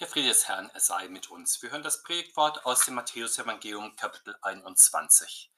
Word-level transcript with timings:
Der 0.00 0.08
Friede 0.08 0.28
des 0.28 0.48
Herrn, 0.48 0.70
er 0.72 0.80
sei 0.80 1.08
mit 1.08 1.30
uns. 1.30 1.60
Wir 1.60 1.72
hören 1.72 1.82
das 1.82 2.02
Predigtwort 2.02 2.64
aus 2.64 2.86
dem 2.86 2.94
Matthäus-Evangelium, 2.94 3.96
Kapitel 3.96 4.34
21. 4.40 5.52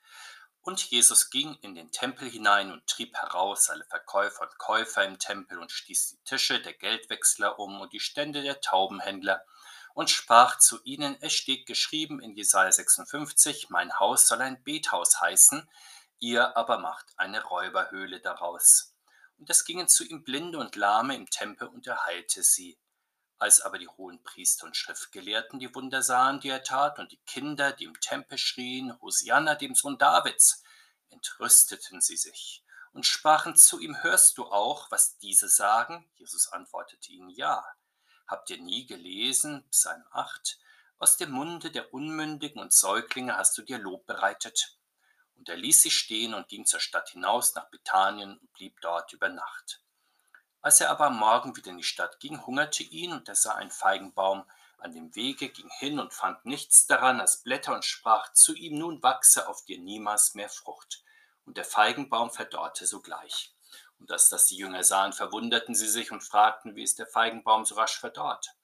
Und 0.62 0.82
Jesus 0.90 1.30
ging 1.30 1.54
in 1.62 1.76
den 1.76 1.92
Tempel 1.92 2.28
hinein 2.28 2.72
und 2.72 2.84
trieb 2.88 3.14
heraus 3.14 3.70
alle 3.70 3.84
Verkäufer 3.84 4.42
und 4.42 4.58
Käufer 4.58 5.04
im 5.04 5.20
Tempel 5.20 5.60
und 5.60 5.70
stieß 5.70 6.08
die 6.08 6.24
Tische 6.24 6.60
der 6.60 6.72
Geldwechsler 6.72 7.60
um 7.60 7.80
und 7.80 7.92
die 7.92 8.00
Stände 8.00 8.42
der 8.42 8.60
Taubenhändler 8.60 9.44
und 9.94 10.10
sprach 10.10 10.58
zu 10.58 10.82
ihnen: 10.82 11.16
Es 11.20 11.34
steht 11.34 11.64
geschrieben 11.64 12.20
in 12.20 12.34
Jesaja 12.34 12.72
56, 12.72 13.70
mein 13.70 13.96
Haus 14.00 14.26
soll 14.26 14.40
ein 14.40 14.60
Bethaus 14.64 15.20
heißen, 15.20 15.70
ihr 16.18 16.56
aber 16.56 16.78
macht 16.78 17.06
eine 17.16 17.44
Räuberhöhle 17.44 18.18
daraus. 18.18 18.96
Und 19.38 19.48
es 19.48 19.64
gingen 19.64 19.86
zu 19.86 20.02
ihm 20.02 20.24
Blinde 20.24 20.58
und 20.58 20.74
Lahme 20.74 21.14
im 21.14 21.30
Tempel 21.30 21.68
und 21.68 21.86
er 21.86 22.06
heilte 22.06 22.42
sie. 22.42 22.76
Als 23.42 23.60
aber 23.60 23.80
die 23.80 23.88
hohen 23.88 24.22
Priester 24.22 24.66
und 24.66 24.76
Schriftgelehrten 24.76 25.58
die 25.58 25.74
Wunder 25.74 26.00
sahen, 26.00 26.38
die 26.38 26.48
er 26.48 26.62
tat, 26.62 27.00
und 27.00 27.10
die 27.10 27.20
Kinder, 27.26 27.72
die 27.72 27.82
im 27.82 27.98
Tempel 27.98 28.38
schrien, 28.38 28.96
Hosianna, 29.00 29.56
dem 29.56 29.74
Sohn 29.74 29.98
Davids, 29.98 30.62
entrüsteten 31.08 32.00
sie 32.00 32.16
sich 32.16 32.64
und 32.92 33.04
sprachen 33.04 33.56
zu 33.56 33.80
ihm, 33.80 34.00
hörst 34.00 34.38
du 34.38 34.44
auch, 34.44 34.92
was 34.92 35.18
diese 35.18 35.48
sagen? 35.48 36.08
Jesus 36.14 36.52
antwortete 36.52 37.10
ihnen, 37.10 37.30
ja. 37.30 37.66
Habt 38.28 38.48
ihr 38.50 38.58
nie 38.58 38.86
gelesen, 38.86 39.68
Psalm 39.70 40.04
8, 40.12 40.60
aus 40.98 41.16
dem 41.16 41.32
Munde 41.32 41.72
der 41.72 41.92
Unmündigen 41.92 42.62
und 42.62 42.72
Säuglinge 42.72 43.36
hast 43.36 43.58
du 43.58 43.62
dir 43.62 43.78
Lob 43.78 44.06
bereitet. 44.06 44.78
Und 45.34 45.48
er 45.48 45.56
ließ 45.56 45.82
sie 45.82 45.90
stehen 45.90 46.34
und 46.34 46.46
ging 46.46 46.64
zur 46.64 46.78
Stadt 46.78 47.08
hinaus 47.08 47.56
nach 47.56 47.68
Bethanien 47.70 48.38
und 48.38 48.52
blieb 48.52 48.80
dort 48.82 49.12
über 49.12 49.30
Nacht. 49.30 49.81
Als 50.62 50.80
er 50.80 50.90
aber 50.90 51.06
am 51.06 51.18
Morgen 51.18 51.56
wieder 51.56 51.72
in 51.72 51.76
die 51.76 51.82
Stadt 51.82 52.20
ging, 52.20 52.46
hungerte 52.46 52.84
ihn, 52.84 53.12
und 53.12 53.28
er 53.28 53.34
sah 53.34 53.56
einen 53.56 53.72
Feigenbaum 53.72 54.44
an 54.78 54.92
dem 54.92 55.14
Wege, 55.16 55.48
ging 55.48 55.68
hin 55.70 55.98
und 55.98 56.14
fand 56.14 56.44
nichts 56.44 56.86
daran 56.86 57.20
als 57.20 57.42
Blätter 57.42 57.74
und 57.74 57.84
sprach 57.84 58.32
zu 58.32 58.54
ihm, 58.54 58.78
nun 58.78 59.02
wachse 59.02 59.48
auf 59.48 59.64
dir 59.64 59.78
niemals 59.78 60.34
mehr 60.34 60.48
Frucht. 60.48 61.02
Und 61.44 61.56
der 61.56 61.64
Feigenbaum 61.64 62.30
verdorrte 62.30 62.86
sogleich. 62.86 63.52
Und 63.98 64.12
als 64.12 64.28
das 64.28 64.46
die 64.46 64.56
Jünger 64.56 64.84
sahen, 64.84 65.12
verwunderten 65.12 65.74
sie 65.74 65.88
sich 65.88 66.12
und 66.12 66.22
fragten, 66.22 66.76
wie 66.76 66.84
ist 66.84 67.00
der 67.00 67.08
Feigenbaum 67.08 67.64
so 67.64 67.74
rasch 67.74 67.98
verdorrt? 67.98 68.54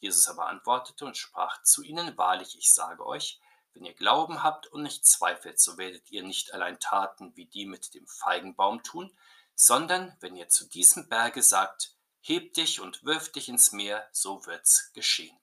Jesus 0.00 0.28
aber 0.28 0.48
antwortete 0.48 1.04
und 1.04 1.16
sprach 1.16 1.62
zu 1.62 1.82
ihnen, 1.82 2.16
wahrlich, 2.16 2.56
ich 2.56 2.72
sage 2.72 3.04
euch, 3.04 3.38
wenn 3.74 3.84
ihr 3.84 3.94
Glauben 3.94 4.42
habt 4.42 4.66
und 4.68 4.82
nicht 4.82 5.06
zweifelt, 5.06 5.60
so 5.60 5.76
werdet 5.76 6.10
ihr 6.10 6.22
nicht 6.22 6.54
allein 6.54 6.80
Taten 6.80 7.36
wie 7.36 7.46
die 7.46 7.66
mit 7.66 7.94
dem 7.94 8.06
Feigenbaum 8.06 8.82
tun, 8.82 9.14
sondern 9.54 10.16
wenn 10.20 10.36
ihr 10.36 10.48
zu 10.48 10.68
diesem 10.68 11.08
Berge 11.08 11.42
sagt, 11.42 11.96
heb 12.20 12.54
dich 12.54 12.80
und 12.80 13.04
wirf 13.04 13.30
dich 13.32 13.48
ins 13.48 13.72
Meer, 13.72 14.08
so 14.12 14.44
wird's 14.46 14.92
geschehen. 14.92 15.38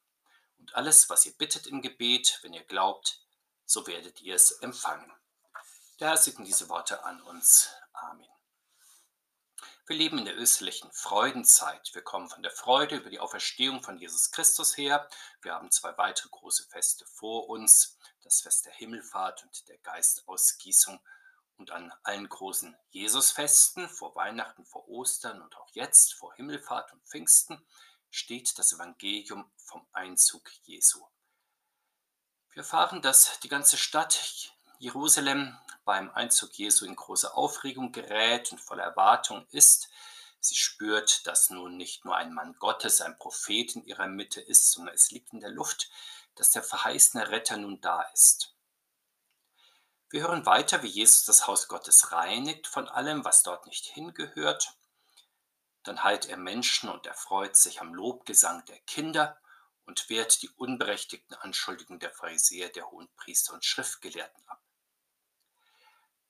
Und 0.57 0.75
alles, 0.75 1.09
was 1.09 1.25
ihr 1.25 1.33
bittet 1.33 1.67
im 1.67 1.81
Gebet, 1.81 2.39
wenn 2.41 2.53
ihr 2.53 2.63
glaubt, 2.63 3.21
so 3.65 3.87
werdet 3.87 4.21
ihr 4.21 4.35
es 4.35 4.51
empfangen. 4.51 5.11
Der 5.99 6.09
Herr 6.09 6.17
segne 6.17 6.45
diese 6.45 6.69
Worte 6.69 7.03
an 7.03 7.21
uns. 7.21 7.69
Amen. 7.93 8.27
Wir 9.87 9.95
leben 9.95 10.19
in 10.19 10.25
der 10.25 10.37
österlichen 10.37 10.91
Freudenzeit. 10.91 11.93
Wir 11.93 12.01
kommen 12.01 12.29
von 12.29 12.43
der 12.43 12.51
Freude 12.51 12.97
über 12.97 13.09
die 13.09 13.19
Auferstehung 13.19 13.83
von 13.83 13.97
Jesus 13.97 14.31
Christus 14.31 14.77
her. 14.77 15.09
Wir 15.41 15.53
haben 15.53 15.69
zwei 15.69 15.97
weitere 15.97 16.29
große 16.29 16.65
Feste 16.69 17.05
vor 17.05 17.49
uns, 17.49 17.97
das 18.23 18.41
Fest 18.41 18.65
der 18.65 18.73
Himmelfahrt 18.73 19.43
und 19.43 19.67
der 19.67 19.77
Geistausgießung 19.79 20.99
und 21.61 21.69
an 21.69 21.93
allen 22.01 22.27
großen 22.27 22.75
Jesusfesten, 22.89 23.87
vor 23.87 24.15
Weihnachten, 24.15 24.65
vor 24.65 24.89
Ostern 24.89 25.41
und 25.43 25.55
auch 25.57 25.69
jetzt 25.73 26.15
vor 26.15 26.33
Himmelfahrt 26.33 26.91
und 26.91 27.05
Pfingsten, 27.05 27.63
steht 28.09 28.57
das 28.57 28.73
Evangelium 28.73 29.49
vom 29.57 29.85
Einzug 29.93 30.49
Jesu. 30.63 31.05
Wir 32.49 32.63
erfahren, 32.63 33.03
dass 33.03 33.39
die 33.41 33.47
ganze 33.47 33.77
Stadt 33.77 34.51
Jerusalem 34.79 35.55
beim 35.85 36.09
Einzug 36.09 36.51
Jesu 36.53 36.85
in 36.85 36.95
große 36.95 37.31
Aufregung 37.35 37.91
gerät 37.91 38.51
und 38.51 38.57
voller 38.59 38.83
Erwartung 38.83 39.45
ist. 39.51 39.89
Sie 40.39 40.55
spürt, 40.55 41.27
dass 41.27 41.51
nun 41.51 41.77
nicht 41.77 42.05
nur 42.05 42.15
ein 42.15 42.33
Mann 42.33 42.55
Gottes, 42.57 43.01
ein 43.01 43.19
Prophet 43.19 43.75
in 43.75 43.85
ihrer 43.85 44.07
Mitte 44.07 44.41
ist, 44.41 44.71
sondern 44.71 44.95
es 44.95 45.11
liegt 45.11 45.31
in 45.31 45.39
der 45.39 45.51
Luft, 45.51 45.91
dass 46.33 46.49
der 46.49 46.63
verheißene 46.63 47.29
Retter 47.29 47.57
nun 47.57 47.79
da 47.81 48.01
ist. 48.13 48.55
Wir 50.11 50.23
hören 50.23 50.45
weiter, 50.45 50.83
wie 50.83 50.89
Jesus 50.89 51.23
das 51.23 51.47
Haus 51.47 51.69
Gottes 51.69 52.11
reinigt 52.11 52.67
von 52.67 52.89
allem, 52.89 53.23
was 53.23 53.43
dort 53.43 53.65
nicht 53.65 53.85
hingehört. 53.85 54.75
Dann 55.83 56.03
heilt 56.03 56.25
er 56.25 56.35
Menschen 56.35 56.89
und 56.89 57.05
erfreut 57.05 57.55
sich 57.55 57.79
am 57.79 57.93
Lobgesang 57.93 58.65
der 58.65 58.77
Kinder 58.79 59.39
und 59.85 60.09
wehrt 60.09 60.41
die 60.41 60.49
unberechtigten 60.49 61.37
Anschuldigungen 61.37 62.01
der 62.01 62.11
Pharisäer, 62.11 62.67
der 62.67 62.91
Hohenpriester 62.91 63.53
und 63.53 63.63
Schriftgelehrten 63.63 64.43
ab. 64.49 64.61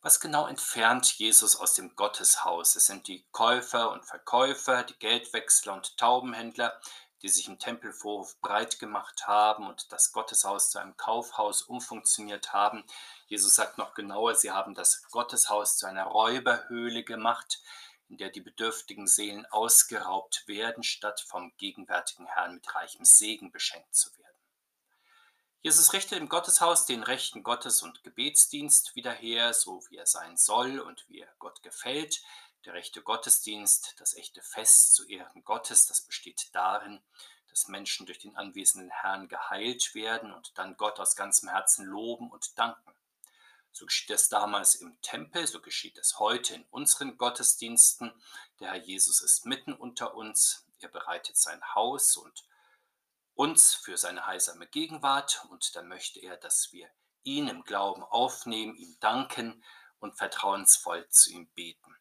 Was 0.03 0.19
genau 0.19 0.46
entfernt 0.46 1.18
Jesus 1.18 1.56
aus 1.56 1.74
dem 1.74 1.96
Gotteshaus? 1.96 2.75
Es 2.75 2.86
sind 2.86 3.08
die 3.08 3.25
Käufer 3.31 3.92
und 3.92 4.06
Verkäufer, 4.06 4.84
die 4.84 4.98
Geldwechsler 5.00 5.74
und 5.74 5.98
Taubenhändler, 5.98 6.80
die 7.24 7.30
sich 7.30 7.48
im 7.48 7.58
Tempelvorhof 7.59 8.40
breit 8.42 8.80
gemacht 8.80 9.28
haben 9.28 9.68
und 9.68 9.92
das 9.92 10.12
Gotteshaus 10.12 10.69
zu 10.69 10.80
einem 10.80 10.98
Kaufhaus 10.98 11.63
umfunktioniert 11.63 12.53
haben. 12.53 12.84
Jesus 13.31 13.56
sagt 13.56 13.78
noch 13.78 13.94
genauer, 13.94 14.36
sie 14.36 14.52
haben 14.52 14.75
das 14.75 15.03
Gotteshaus 15.03 15.78
zu 15.78 15.86
einer 15.86 16.03
Räuberhöhle 16.03 17.06
gemacht, 17.06 17.62
in 18.09 18.18
der 18.18 18.30
die 18.30 18.42
bedürftigen 18.42 19.08
Seelen 19.08 19.46
ausgeraubt 19.46 20.44
werden, 20.50 20.84
statt 20.84 21.22
vom 21.22 21.56
gegenwärtigen 21.56 22.25
Herrn 22.25 22.56
mit 22.56 22.75
reichem 22.75 23.06
Segen 23.06 23.50
beschenkt 23.50 23.96
zu 23.96 24.09
werden. 24.18 24.36
Jesus 25.62 25.94
richtet 25.94 26.19
im 26.19 26.28
Gotteshaus 26.28 26.86
den 26.86 27.03
rechten 27.03 27.42
Gottes- 27.42 27.81
und 27.81 28.03
Gebetsdienst 28.03 28.97
wieder 28.97 29.14
her, 29.14 29.53
so 29.53 29.81
wie 29.88 29.96
er 29.96 30.08
sein 30.08 30.36
soll 30.36 30.81
und 30.81 31.08
wie 31.08 31.22
er 31.22 31.34
Gott 31.40 31.63
gefällt. 31.63 32.22
Der 32.66 32.74
rechte 32.74 33.02
Gottesdienst, 33.02 33.96
das 33.98 34.13
echte 34.13 34.42
Fest 34.42 34.94
zu 34.94 35.08
Ehren 35.08 35.46
Gottes, 35.46 35.88
das 35.88 36.02
besteht 36.02 36.50
darin, 36.53 37.02
dass 37.48 37.69
Menschen 37.69 38.06
durch 38.06 38.19
den 38.19 38.36
anwesenden 38.36 38.92
Herrn 38.92 39.30
geheilt 39.30 39.96
werden 39.96 40.34
und 40.34 40.58
dann 40.58 40.75
Gott 40.75 41.00
aus 41.00 41.16
ganzem 41.16 41.48
Herzen 41.48 41.86
loben 41.86 42.30
und 42.30 42.59
danken. 42.59 42.94
So 43.72 43.86
geschieht 43.86 44.12
es 44.12 44.30
damals 44.30 44.76
im 44.76 45.00
Tempel, 45.02 45.48
so 45.48 45.62
geschieht 45.62 45.98
es 45.98 46.20
heute 46.20 46.56
in 46.56 46.66
unseren 46.72 47.18
Gottesdiensten. 47.18 48.12
Der 48.59 48.72
Herr 48.72 48.82
Jesus 48.82 49.22
ist 49.22 49.46
mitten 49.46 49.74
unter 49.74 50.16
uns, 50.16 50.68
er 50.80 50.90
bereitet 50.90 51.38
sein 51.38 51.62
Haus 51.76 52.18
und 52.18 52.46
uns 53.34 53.74
für 53.74 53.98
seine 53.98 54.26
heilsame 54.26 54.68
Gegenwart 54.68 55.46
und 55.50 55.76
dann 55.76 55.88
möchte 55.88 56.20
er, 56.20 56.38
dass 56.38 56.72
wir 56.72 56.90
ihn 57.24 57.48
im 57.48 57.64
Glauben 57.64 58.04
aufnehmen, 58.04 58.76
ihm 58.76 58.98
danken 59.00 59.64
und 60.00 60.18
vertrauensvoll 60.18 61.08
zu 61.10 61.31
ihm 61.31 61.48
beten. 61.52 61.96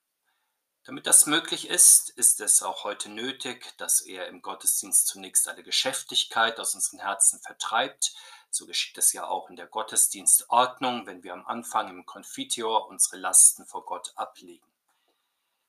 Damit 0.85 1.07
das 1.07 1.27
möglich 1.27 1.69
ist, 1.69 2.09
ist 2.11 2.41
es 2.41 2.63
auch 2.63 2.85
heute 2.85 3.11
nötig, 3.11 3.77
dass 3.77 4.01
er 4.01 4.29
im 4.29 4.41
Gottesdienst 4.41 5.07
zunächst 5.07 5.47
alle 5.47 5.63
Geschäftigkeit 5.63 6.59
aus 6.59 6.75
unseren 6.75 7.01
Herzen 7.01 7.39
vertreibt. 7.41 8.15
So 8.51 8.67
geschieht 8.67 8.99
es 8.99 9.13
ja 9.13 9.27
auch 9.29 9.49
in 9.49 9.57
der 9.57 9.67
Gottesdienstordnung, 9.67 11.07
wenn 11.07 11.23
wir 11.23 11.33
am 11.33 11.47
Anfang 11.47 11.89
im 11.89 12.05
Konfitior 12.05 12.89
unsere 12.89 13.17
Lasten 13.17 13.65
vor 13.65 13.85
Gott 13.85 14.13
ablegen. 14.17 14.67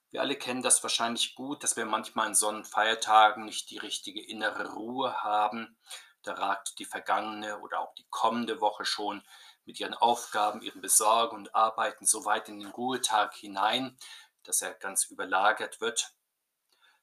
Wir 0.09 0.21
alle 0.21 0.35
kennen 0.35 0.61
das 0.61 0.83
wahrscheinlich 0.83 1.35
gut, 1.35 1.63
dass 1.63 1.77
wir 1.77 1.85
manchmal 1.85 2.27
an 2.27 2.35
Sonnenfeiertagen 2.35 3.45
nicht 3.45 3.69
die 3.69 3.77
richtige 3.77 4.21
innere 4.21 4.73
Ruhe 4.73 5.23
haben. 5.23 5.77
Da 6.23 6.33
ragt 6.33 6.79
die 6.79 6.85
vergangene 6.85 7.59
oder 7.59 7.79
auch 7.79 7.93
die 7.95 8.05
kommende 8.09 8.59
Woche 8.59 8.83
schon 8.83 9.23
mit 9.65 9.79
ihren 9.79 9.93
Aufgaben, 9.93 10.61
ihren 10.61 10.81
Besorgen 10.81 11.37
und 11.37 11.55
Arbeiten 11.55 12.05
so 12.05 12.25
weit 12.25 12.49
in 12.49 12.59
den 12.59 12.71
Ruhetag 12.71 13.35
hinein, 13.35 13.97
dass 14.43 14.61
er 14.61 14.73
ganz 14.73 15.05
überlagert 15.05 15.79
wird. 15.81 16.13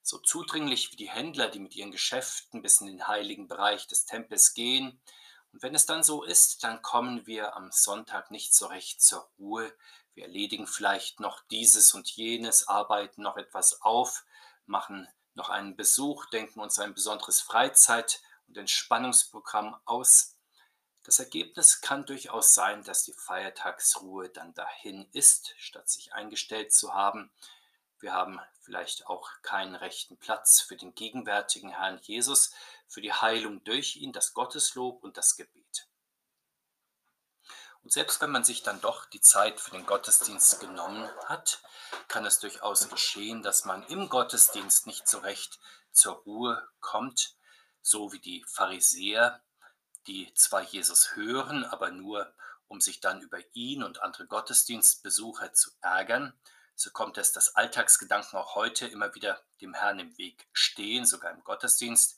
So 0.03 0.19
zudringlich 0.19 0.93
wie 0.93 0.97
die 0.97 1.11
Händler, 1.11 1.49
die 1.49 1.61
mit 1.61 1.77
ihren 1.77 1.93
Geschäften 1.93 2.63
bis 2.63 2.81
in 2.81 2.89
den 2.89 3.09
heiligen 3.09 3.49
Bereich 3.49 3.87
des 3.87 4.05
Tempels 4.05 4.55
gehen. 4.55 5.01
Und 5.59 5.65
wenn 5.65 5.75
es 5.75 5.87
dann 5.87 6.05
so 6.05 6.23
ist, 6.23 6.63
dann 6.63 6.83
kommen 6.83 7.27
wir 7.27 7.57
am 7.57 7.73
Sonntag 7.73 8.31
nicht 8.31 8.55
so 8.55 8.67
recht 8.67 9.03
zur 9.03 9.29
Ruhe. 9.41 9.75
Wir 10.15 10.27
erledigen 10.27 10.69
vielleicht 10.69 11.19
noch 11.19 11.43
dieses 11.51 11.95
und 11.95 12.09
jenes, 12.09 12.69
arbeiten 12.69 13.23
noch 13.23 13.37
etwas 13.37 13.83
auf, 13.83 14.25
machen 14.67 15.09
noch 15.35 15.49
einen 15.49 15.75
Besuch, 15.75 16.27
denken 16.27 16.61
uns 16.61 16.79
ein 16.79 16.95
besonderes 16.95 17.41
Freizeit- 17.41 18.23
und 18.47 18.57
Entspannungsprogramm 18.57 19.75
aus. 19.85 20.37
Das 21.03 21.19
Ergebnis 21.19 21.81
kann 21.81 22.07
durchaus 22.07 22.55
sein, 22.55 22.85
dass 22.85 23.03
die 23.03 23.15
Feiertagsruhe 23.15 24.29
dann 24.29 24.55
dahin 24.55 25.09
ist, 25.11 25.55
statt 25.59 25.89
sich 25.89 26.13
eingestellt 26.13 26.73
zu 26.73 26.95
haben. 26.95 27.33
Wir 28.01 28.13
haben 28.13 28.41
vielleicht 28.61 29.07
auch 29.07 29.31
keinen 29.43 29.75
rechten 29.75 30.19
Platz 30.19 30.61
für 30.61 30.77
den 30.77 30.95
gegenwärtigen 30.95 31.71
Herrn 31.71 31.99
Jesus, 32.03 32.53
für 32.87 33.01
die 33.01 33.13
Heilung 33.13 33.65
durch 33.65 33.97
ihn, 33.97 34.13
das 34.13 34.35
Gotteslob 34.35 35.03
und 35.03 35.17
das 35.17 35.37
Gebet. 35.37 35.89
Und 37.83 37.93
selbst 37.93 38.21
wenn 38.21 38.31
man 38.31 38.45
sich 38.45 38.63
dann 38.63 38.81
doch 38.81 39.07
die 39.07 39.21
Zeit 39.21 39.61
für 39.61 39.71
den 39.71 39.87
Gottesdienst 39.87 40.61
genommen 40.61 41.09
hat, 41.27 41.63
kann 42.09 42.27
es 42.27 42.39
durchaus 42.39 42.89
geschehen, 42.89 43.43
dass 43.43 43.65
man 43.65 43.83
im 43.85 44.09
Gottesdienst 44.09 44.87
nicht 44.87 45.09
so 45.09 45.19
recht 45.19 45.59
zur 45.93 46.15
Ruhe 46.15 46.69
kommt 46.81 47.39
so 47.89 48.13
wie 48.13 48.21
die 48.21 48.45
Pharisäer, 48.47 49.43
die 50.07 50.33
zwar 50.35 50.63
Jesus 50.63 51.17
hören, 51.17 51.65
aber 51.65 51.91
nur 51.91 52.35
um 52.67 52.81
sich 52.81 53.01
dann 53.01 53.23
über 53.23 53.39
ihn 53.55 53.83
und 53.83 54.03
andere 54.03 54.27
Gottesdienstbesucher 54.27 55.55
zu 55.55 55.71
ärgern, 55.81 56.39
so 56.79 56.91
kommt 56.93 57.19
es, 57.19 57.33
dass 57.33 57.57
Alltagsgedanken 57.57 58.39
auch 58.39 58.55
heute 58.55 58.87
immer 58.87 59.13
wieder 59.17 59.43
dem 59.61 59.75
Herrn 59.75 59.99
im 59.99 60.17
Weg 60.17 60.47
stehen, 60.53 61.05
sogar 61.05 61.33
im 61.33 61.43
Gottesdienst, 61.43 62.17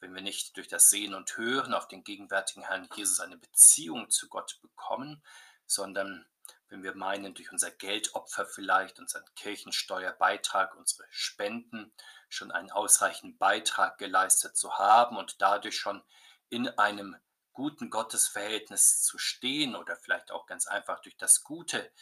wenn 0.00 0.12
wir 0.12 0.20
nicht 0.20 0.56
durch 0.56 0.66
das 0.66 0.90
Sehen 0.90 1.14
und 1.14 1.36
Hören 1.36 1.72
auf 1.72 1.86
den 1.86 2.02
gegenwärtigen 2.02 2.64
Herrn 2.64 2.88
Jesus 2.96 3.20
eine 3.20 3.36
Beziehung 3.36 4.10
zu 4.10 4.28
Gott 4.28 4.58
bekommen, 4.62 5.22
sondern 5.64 6.26
wenn 6.70 6.82
wir 6.82 6.96
meinen, 6.96 7.34
durch 7.34 7.52
unser 7.52 7.70
Geldopfer 7.70 8.46
vielleicht, 8.46 8.98
unseren 8.98 9.24
Kirchensteuerbeitrag, 9.36 10.74
unsere 10.74 11.06
Spenden 11.10 11.92
schon 12.28 12.50
einen 12.50 12.72
ausreichenden 12.72 13.38
Beitrag 13.38 13.96
geleistet 13.98 14.56
zu 14.56 14.76
haben 14.76 15.18
und 15.18 15.40
dadurch 15.40 15.78
schon 15.78 16.02
in 16.48 16.68
einem 16.68 17.16
guten 17.52 17.90
Gottesverhältnis 17.90 19.02
zu 19.02 19.18
stehen 19.18 19.76
oder 19.76 19.94
vielleicht 19.94 20.32
auch 20.32 20.46
ganz 20.46 20.66
einfach 20.66 21.00
durch 21.00 21.16
das 21.16 21.44
Gute, 21.44 21.92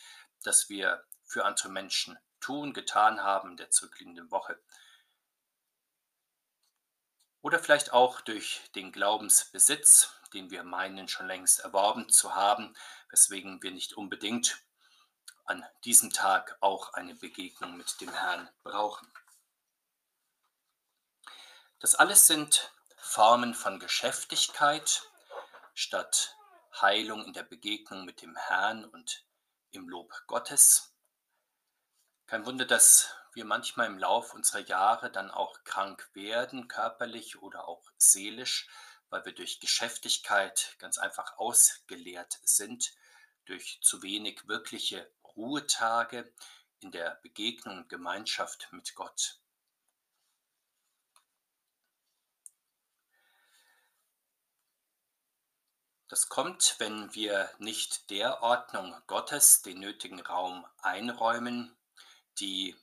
das 0.43 0.71
wir 0.71 1.05
für 1.29 1.45
andere 1.45 1.69
Menschen 1.69 2.19
tun, 2.41 2.73
getan 2.73 3.23
haben 3.23 3.57
der 3.57 3.71
zurückliegenden 3.71 4.31
Woche. 4.31 4.61
Oder 7.41 7.61
vielleicht 7.61 7.93
auch 7.93 8.21
durch 8.21 8.63
den 8.75 8.91
Glaubensbesitz, 8.91 10.13
den 10.33 10.51
wir 10.51 10.65
meinen 10.65 11.09
schon 11.09 11.27
längst 11.27 11.61
erworben 11.61 12.09
zu 12.09 12.35
haben, 12.35 12.75
weswegen 13.11 13.63
wir 13.63 13.71
nicht 13.71 13.93
unbedingt 13.93 14.59
an 15.45 15.65
diesem 15.85 16.13
Tag 16.13 16.57
auch 16.61 16.93
eine 16.95 17.15
Begegnung 17.15 17.77
mit 17.77 18.01
dem 18.01 18.13
Herrn 18.13 18.49
brauchen. 18.63 19.11
Das 21.79 21.95
alles 21.95 22.27
sind 22.27 22.73
Formen 22.97 23.55
von 23.55 23.79
Geschäftigkeit 23.79 25.09
statt 25.75 26.37
Heilung 26.81 27.25
in 27.25 27.33
der 27.33 27.45
Begegnung 27.45 28.05
mit 28.05 28.21
dem 28.21 28.37
Herrn 28.37 28.85
und 28.85 29.25
im 29.71 29.89
Lob 29.89 30.13
Gottes. 30.27 30.93
Kein 32.29 32.45
Wunder, 32.45 32.67
dass 32.67 33.09
wir 33.33 33.47
manchmal 33.47 33.87
im 33.87 33.97
Lauf 33.97 34.35
unserer 34.35 34.61
Jahre 34.61 35.11
dann 35.11 35.31
auch 35.31 35.65
krank 35.65 36.11
werden, 36.13 36.69
körperlich 36.69 37.41
oder 37.41 37.67
auch 37.67 37.91
seelisch, 37.97 38.69
weil 39.09 39.25
wir 39.25 39.33
durch 39.33 39.61
Geschäftigkeit 39.61 40.77
ganz 40.79 40.99
einfach 40.99 41.39
ausgeleert 41.39 42.39
sind, 42.43 42.93
durch 43.47 43.81
zu 43.81 44.03
wenig 44.03 44.47
wirkliche 44.47 45.11
Ruhetage 45.25 46.31
in 46.81 46.93
der 46.93 47.19
Begegnung 47.23 47.79
und 47.79 47.89
Gemeinschaft 47.89 48.69
mit 48.73 48.95
Gott. 48.95 49.41
Das 56.09 56.29
kommt, 56.29 56.77
wenn 56.79 57.15
wir 57.15 57.51
nicht 57.59 58.11
der 58.11 58.43
Ordnung 58.43 58.95
Gottes 59.07 59.63
den 59.63 59.81
nötigen 59.81 60.21
Raum 60.21 60.67
einräumen, 60.83 61.75
die 62.41 62.77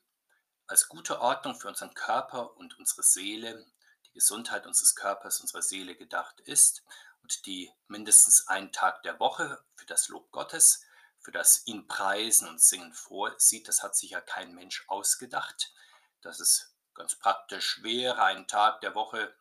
als 0.68 0.88
gute 0.88 1.22
Ordnung 1.22 1.60
für 1.60 1.68
unseren 1.68 1.94
Körper 1.94 2.56
und 2.58 2.78
unsere 2.78 3.04
Seele, 3.04 3.66
die 4.08 4.14
Gesundheit 4.14 4.66
unseres 4.66 4.96
Körpers, 4.96 5.42
unserer 5.42 5.62
Seele 5.62 5.96
gedacht 5.96 6.40
ist 6.42 6.84
und 7.22 7.46
die 7.46 7.72
mindestens 7.88 8.48
einen 8.48 8.72
Tag 8.72 9.04
der 9.04 9.20
Woche 9.20 9.64
für 9.76 9.86
das 9.86 10.08
Lob 10.10 10.32
Gottes, 10.32 10.84
für 11.20 11.32
das 11.32 11.66
ihn 11.66 11.88
preisen 11.88 12.48
und 12.48 12.62
singen 12.62 12.94
vorsieht. 12.94 13.68
Das 13.68 13.84
hat 13.84 13.96
sich 13.96 14.12
ja 14.12 14.22
kein 14.22 14.54
Mensch 14.54 14.86
ausgedacht. 14.88 15.74
Das 16.22 16.40
ist 16.40 16.76
ganz 16.94 17.16
praktisch 17.16 17.82
wäre, 17.84 18.24
einen 18.24 18.48
Tag 18.48 18.82
der 18.82 18.96
Woche 18.96 19.36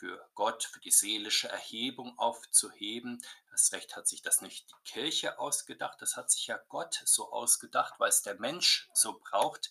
für 0.00 0.26
Gott, 0.34 0.64
für 0.64 0.80
die 0.80 0.90
seelische 0.90 1.50
Erhebung 1.50 2.18
aufzuheben. 2.18 3.22
Das 3.50 3.70
Recht 3.72 3.96
hat 3.96 4.08
sich 4.08 4.22
das 4.22 4.40
nicht 4.40 4.70
die 4.70 4.90
Kirche 4.90 5.38
ausgedacht, 5.38 6.00
das 6.00 6.16
hat 6.16 6.30
sich 6.30 6.46
ja 6.46 6.58
Gott 6.70 7.02
so 7.04 7.30
ausgedacht, 7.30 7.96
weil 7.98 8.08
es 8.08 8.22
der 8.22 8.40
Mensch 8.40 8.88
so 8.94 9.20
braucht, 9.20 9.70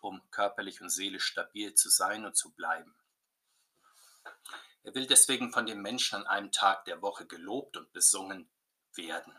um 0.00 0.20
körperlich 0.32 0.80
und 0.80 0.90
seelisch 0.90 1.24
stabil 1.24 1.72
zu 1.74 1.88
sein 1.88 2.24
und 2.24 2.36
zu 2.36 2.50
bleiben. 2.50 2.96
Er 4.82 4.92
will 4.96 5.06
deswegen 5.06 5.52
von 5.52 5.66
dem 5.66 5.82
Menschen 5.82 6.16
an 6.16 6.26
einem 6.26 6.50
Tag 6.50 6.84
der 6.86 7.00
Woche 7.00 7.26
gelobt 7.26 7.76
und 7.76 7.92
besungen 7.92 8.50
werden. 8.94 9.38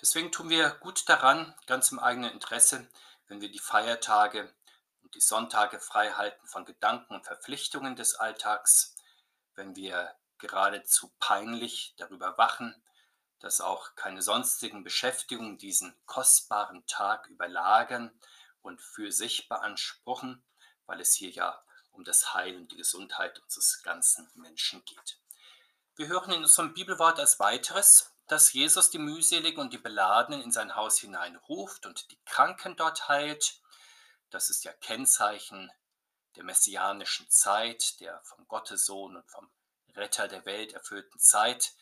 Deswegen 0.00 0.30
tun 0.30 0.50
wir 0.50 0.70
gut 0.70 1.08
daran, 1.08 1.52
ganz 1.66 1.90
im 1.90 1.98
eigenen 1.98 2.30
Interesse, 2.30 2.88
wenn 3.28 3.40
wir 3.40 3.50
die 3.50 3.58
Feiertage 3.58 4.54
und 5.02 5.14
die 5.14 5.20
Sonntage 5.20 5.78
frei 5.80 6.12
halten 6.12 6.46
von 6.46 6.64
Gedanken 6.64 7.14
und 7.14 7.26
Verpflichtungen 7.26 7.96
des 7.96 8.14
Alltags, 8.14 8.96
wenn 9.54 9.76
wir 9.76 10.14
geradezu 10.38 11.12
peinlich 11.18 11.94
darüber 11.96 12.36
wachen, 12.38 12.74
dass 13.40 13.60
auch 13.60 13.94
keine 13.94 14.22
sonstigen 14.22 14.84
Beschäftigungen 14.84 15.58
diesen 15.58 15.94
kostbaren 16.06 16.86
Tag 16.86 17.26
überlagern 17.28 18.18
und 18.62 18.80
für 18.80 19.12
sich 19.12 19.48
beanspruchen, 19.48 20.42
weil 20.86 21.00
es 21.00 21.14
hier 21.14 21.30
ja 21.30 21.62
um 21.92 22.04
das 22.04 22.34
Heil 22.34 22.56
und 22.56 22.72
die 22.72 22.76
Gesundheit 22.76 23.38
unseres 23.40 23.82
ganzen 23.82 24.30
Menschen 24.34 24.84
geht. 24.84 25.18
Wir 25.96 26.08
hören 26.08 26.32
in 26.32 26.42
unserem 26.42 26.74
Bibelwort 26.74 27.20
als 27.20 27.38
weiteres, 27.38 28.13
dass 28.26 28.52
Jesus 28.52 28.90
die 28.90 28.98
mühseligen 28.98 29.60
und 29.60 29.72
die 29.72 29.78
Beladenen 29.78 30.42
in 30.42 30.50
sein 30.50 30.74
Haus 30.74 30.98
hineinruft 30.98 31.86
und 31.86 32.10
die 32.10 32.18
Kranken 32.24 32.76
dort 32.76 33.08
heilt. 33.08 33.60
Das 34.30 34.50
ist 34.50 34.64
ja 34.64 34.72
Kennzeichen 34.72 35.70
der 36.36 36.44
messianischen 36.44 37.28
Zeit, 37.30 38.00
der 38.00 38.20
vom 38.24 38.46
Gottessohn 38.48 39.16
und 39.16 39.30
vom 39.30 39.50
Retter 39.94 40.26
der 40.26 40.44
Welt 40.44 40.72
erfüllten 40.72 41.20
Zeit, 41.20 41.74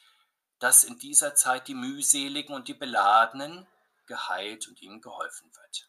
dass 0.58 0.84
in 0.84 0.98
dieser 0.98 1.34
Zeit 1.34 1.68
die 1.68 1.74
mühseligen 1.74 2.54
und 2.54 2.68
die 2.68 2.74
Beladenen 2.74 3.66
geheilt 4.06 4.68
und 4.68 4.82
ihnen 4.82 5.00
geholfen 5.00 5.50
wird. 5.56 5.88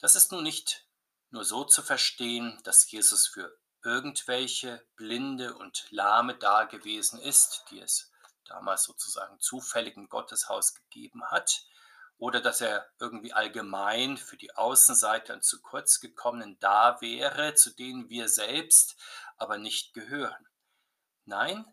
Das 0.00 0.16
ist 0.16 0.32
nun 0.32 0.42
nicht 0.42 0.84
nur 1.30 1.44
so 1.44 1.64
zu 1.64 1.82
verstehen, 1.82 2.60
dass 2.64 2.90
Jesus 2.90 3.26
für 3.28 3.56
irgendwelche 3.84 4.84
Blinde 4.96 5.54
und 5.54 5.86
Lahme 5.90 6.34
dagewesen 6.34 7.20
ist, 7.20 7.64
die 7.70 7.80
es 7.80 8.10
damals 8.48 8.84
sozusagen 8.84 9.38
zufällig 9.40 9.96
im 9.96 10.08
Gotteshaus 10.08 10.74
gegeben 10.74 11.24
hat, 11.30 11.64
oder 12.18 12.40
dass 12.40 12.60
er 12.60 12.90
irgendwie 12.98 13.32
allgemein 13.32 14.16
für 14.16 14.36
die 14.36 14.54
Außenseiter 14.56 15.34
und 15.34 15.44
zu 15.44 15.62
kurz 15.62 16.00
gekommenen 16.00 16.58
da 16.58 17.00
wäre, 17.00 17.54
zu 17.54 17.70
denen 17.70 18.08
wir 18.08 18.28
selbst 18.28 18.96
aber 19.36 19.56
nicht 19.56 19.94
gehören. 19.94 20.48
Nein, 21.24 21.64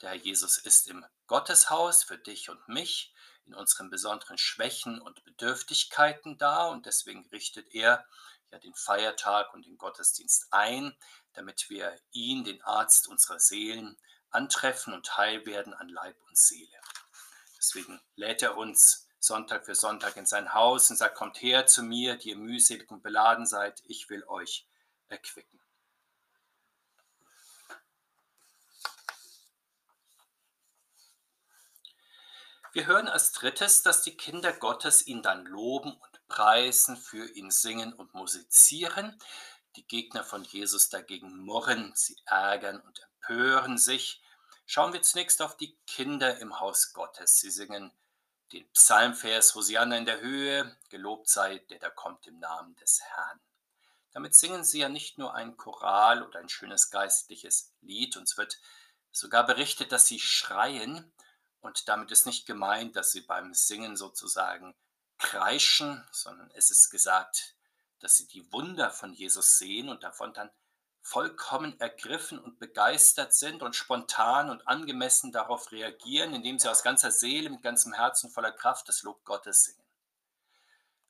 der 0.00 0.10
Herr 0.10 0.16
Jesus 0.16 0.58
ist 0.58 0.88
im 0.88 1.06
Gotteshaus 1.28 2.02
für 2.02 2.18
dich 2.18 2.50
und 2.50 2.66
mich 2.66 3.14
in 3.44 3.54
unseren 3.54 3.90
besonderen 3.90 4.38
Schwächen 4.38 5.00
und 5.00 5.22
Bedürftigkeiten 5.24 6.36
da 6.36 6.66
und 6.66 6.86
deswegen 6.86 7.24
richtet 7.28 7.72
er 7.72 8.04
ja 8.50 8.58
den 8.58 8.74
Feiertag 8.74 9.54
und 9.54 9.66
den 9.66 9.78
Gottesdienst 9.78 10.48
ein, 10.50 10.96
damit 11.32 11.70
wir 11.70 11.96
ihn, 12.10 12.44
den 12.44 12.62
Arzt 12.62 13.08
unserer 13.08 13.38
Seelen, 13.38 13.96
antreffen 14.32 14.94
und 14.94 15.16
heil 15.16 15.46
werden 15.46 15.74
an 15.74 15.88
Leib 15.88 16.16
und 16.28 16.36
Seele. 16.36 16.80
Deswegen 17.56 18.00
lädt 18.16 18.42
er 18.42 18.56
uns 18.56 19.08
Sonntag 19.18 19.64
für 19.64 19.76
Sonntag 19.76 20.16
in 20.16 20.26
sein 20.26 20.52
Haus 20.52 20.90
und 20.90 20.96
sagt, 20.96 21.16
kommt 21.16 21.40
her 21.40 21.66
zu 21.66 21.84
mir, 21.84 22.16
die 22.16 22.30
ihr 22.30 22.36
mühselig 22.36 22.90
und 22.90 23.02
beladen 23.02 23.46
seid, 23.46 23.80
ich 23.86 24.10
will 24.10 24.24
euch 24.24 24.66
erquicken. 25.08 25.60
Wir 32.72 32.86
hören 32.86 33.06
als 33.06 33.32
drittes, 33.32 33.82
dass 33.82 34.02
die 34.02 34.16
Kinder 34.16 34.52
Gottes 34.52 35.06
ihn 35.06 35.22
dann 35.22 35.44
loben 35.44 35.92
und 35.92 36.26
preisen, 36.26 36.96
für 36.96 37.28
ihn 37.32 37.50
singen 37.50 37.92
und 37.92 38.14
musizieren. 38.14 39.18
Die 39.76 39.86
Gegner 39.86 40.24
von 40.24 40.44
Jesus 40.44 40.88
dagegen 40.88 41.38
murren, 41.38 41.92
sie 41.94 42.16
ärgern 42.26 42.80
und 42.80 43.00
empören 43.00 43.78
sich 43.78 44.22
Schauen 44.66 44.92
wir 44.92 45.02
zunächst 45.02 45.42
auf 45.42 45.56
die 45.56 45.76
Kinder 45.86 46.38
im 46.38 46.60
Haus 46.60 46.92
Gottes. 46.92 47.38
Sie 47.38 47.50
singen 47.50 47.92
den 48.52 48.66
Psalmvers 48.72 49.54
Hosianna 49.54 49.98
in 49.98 50.06
der 50.06 50.20
Höhe, 50.20 50.76
gelobt 50.88 51.28
sei, 51.28 51.58
der 51.70 51.78
da 51.78 51.90
kommt 51.90 52.26
im 52.26 52.38
Namen 52.38 52.74
des 52.76 53.02
Herrn. 53.02 53.40
Damit 54.12 54.34
singen 54.34 54.64
sie 54.64 54.80
ja 54.80 54.88
nicht 54.88 55.18
nur 55.18 55.34
ein 55.34 55.56
Choral 55.56 56.22
oder 56.22 56.38
ein 56.38 56.48
schönes 56.48 56.90
geistliches 56.90 57.72
Lied, 57.80 58.16
uns 58.16 58.36
wird 58.36 58.60
sogar 59.10 59.44
berichtet, 59.44 59.92
dass 59.92 60.06
sie 60.06 60.20
schreien 60.20 61.12
und 61.60 61.88
damit 61.88 62.10
ist 62.10 62.26
nicht 62.26 62.46
gemeint, 62.46 62.96
dass 62.96 63.12
sie 63.12 63.22
beim 63.22 63.54
Singen 63.54 63.96
sozusagen 63.96 64.74
kreischen, 65.18 66.06
sondern 66.12 66.50
es 66.52 66.70
ist 66.70 66.90
gesagt, 66.90 67.56
dass 68.02 68.16
sie 68.16 68.26
die 68.26 68.52
Wunder 68.52 68.90
von 68.90 69.12
Jesus 69.12 69.58
sehen 69.58 69.88
und 69.88 70.02
davon 70.02 70.34
dann 70.34 70.50
vollkommen 71.02 71.78
ergriffen 71.80 72.38
und 72.38 72.58
begeistert 72.58 73.34
sind 73.34 73.62
und 73.62 73.74
spontan 73.74 74.50
und 74.50 74.66
angemessen 74.68 75.32
darauf 75.32 75.72
reagieren, 75.72 76.32
indem 76.32 76.58
sie 76.58 76.68
aus 76.68 76.82
ganzer 76.82 77.10
Seele, 77.10 77.50
mit 77.50 77.62
ganzem 77.62 77.92
Herzen 77.92 78.30
voller 78.30 78.52
Kraft 78.52 78.88
das 78.88 79.02
Lob 79.02 79.24
Gottes 79.24 79.64
singen. 79.64 79.82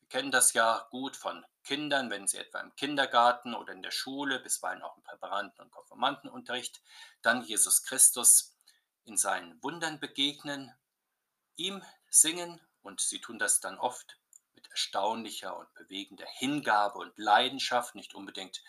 Wir 0.00 0.08
kennen 0.08 0.30
das 0.30 0.54
ja 0.54 0.86
gut 0.90 1.16
von 1.16 1.44
Kindern, 1.62 2.10
wenn 2.10 2.26
sie 2.26 2.38
etwa 2.38 2.60
im 2.60 2.74
Kindergarten 2.74 3.54
oder 3.54 3.72
in 3.72 3.82
der 3.82 3.90
Schule, 3.90 4.40
bisweilen 4.40 4.82
auch 4.82 4.96
im 4.96 5.02
Präparanten- 5.02 5.62
und 5.62 5.70
Konformantenunterricht, 5.70 6.82
dann 7.20 7.42
Jesus 7.42 7.82
Christus 7.82 8.56
in 9.04 9.16
seinen 9.16 9.62
Wundern 9.62 10.00
begegnen, 10.00 10.72
ihm 11.56 11.82
singen 12.08 12.60
und 12.82 13.00
sie 13.00 13.20
tun 13.20 13.38
das 13.38 13.60
dann 13.60 13.78
oft 13.78 14.18
erstaunlicher 14.72 15.56
und 15.56 15.72
bewegender 15.74 16.26
Hingabe 16.26 16.98
und 16.98 17.16
Leidenschaft, 17.16 17.94
nicht 17.94 18.14
unbedingt 18.14 18.62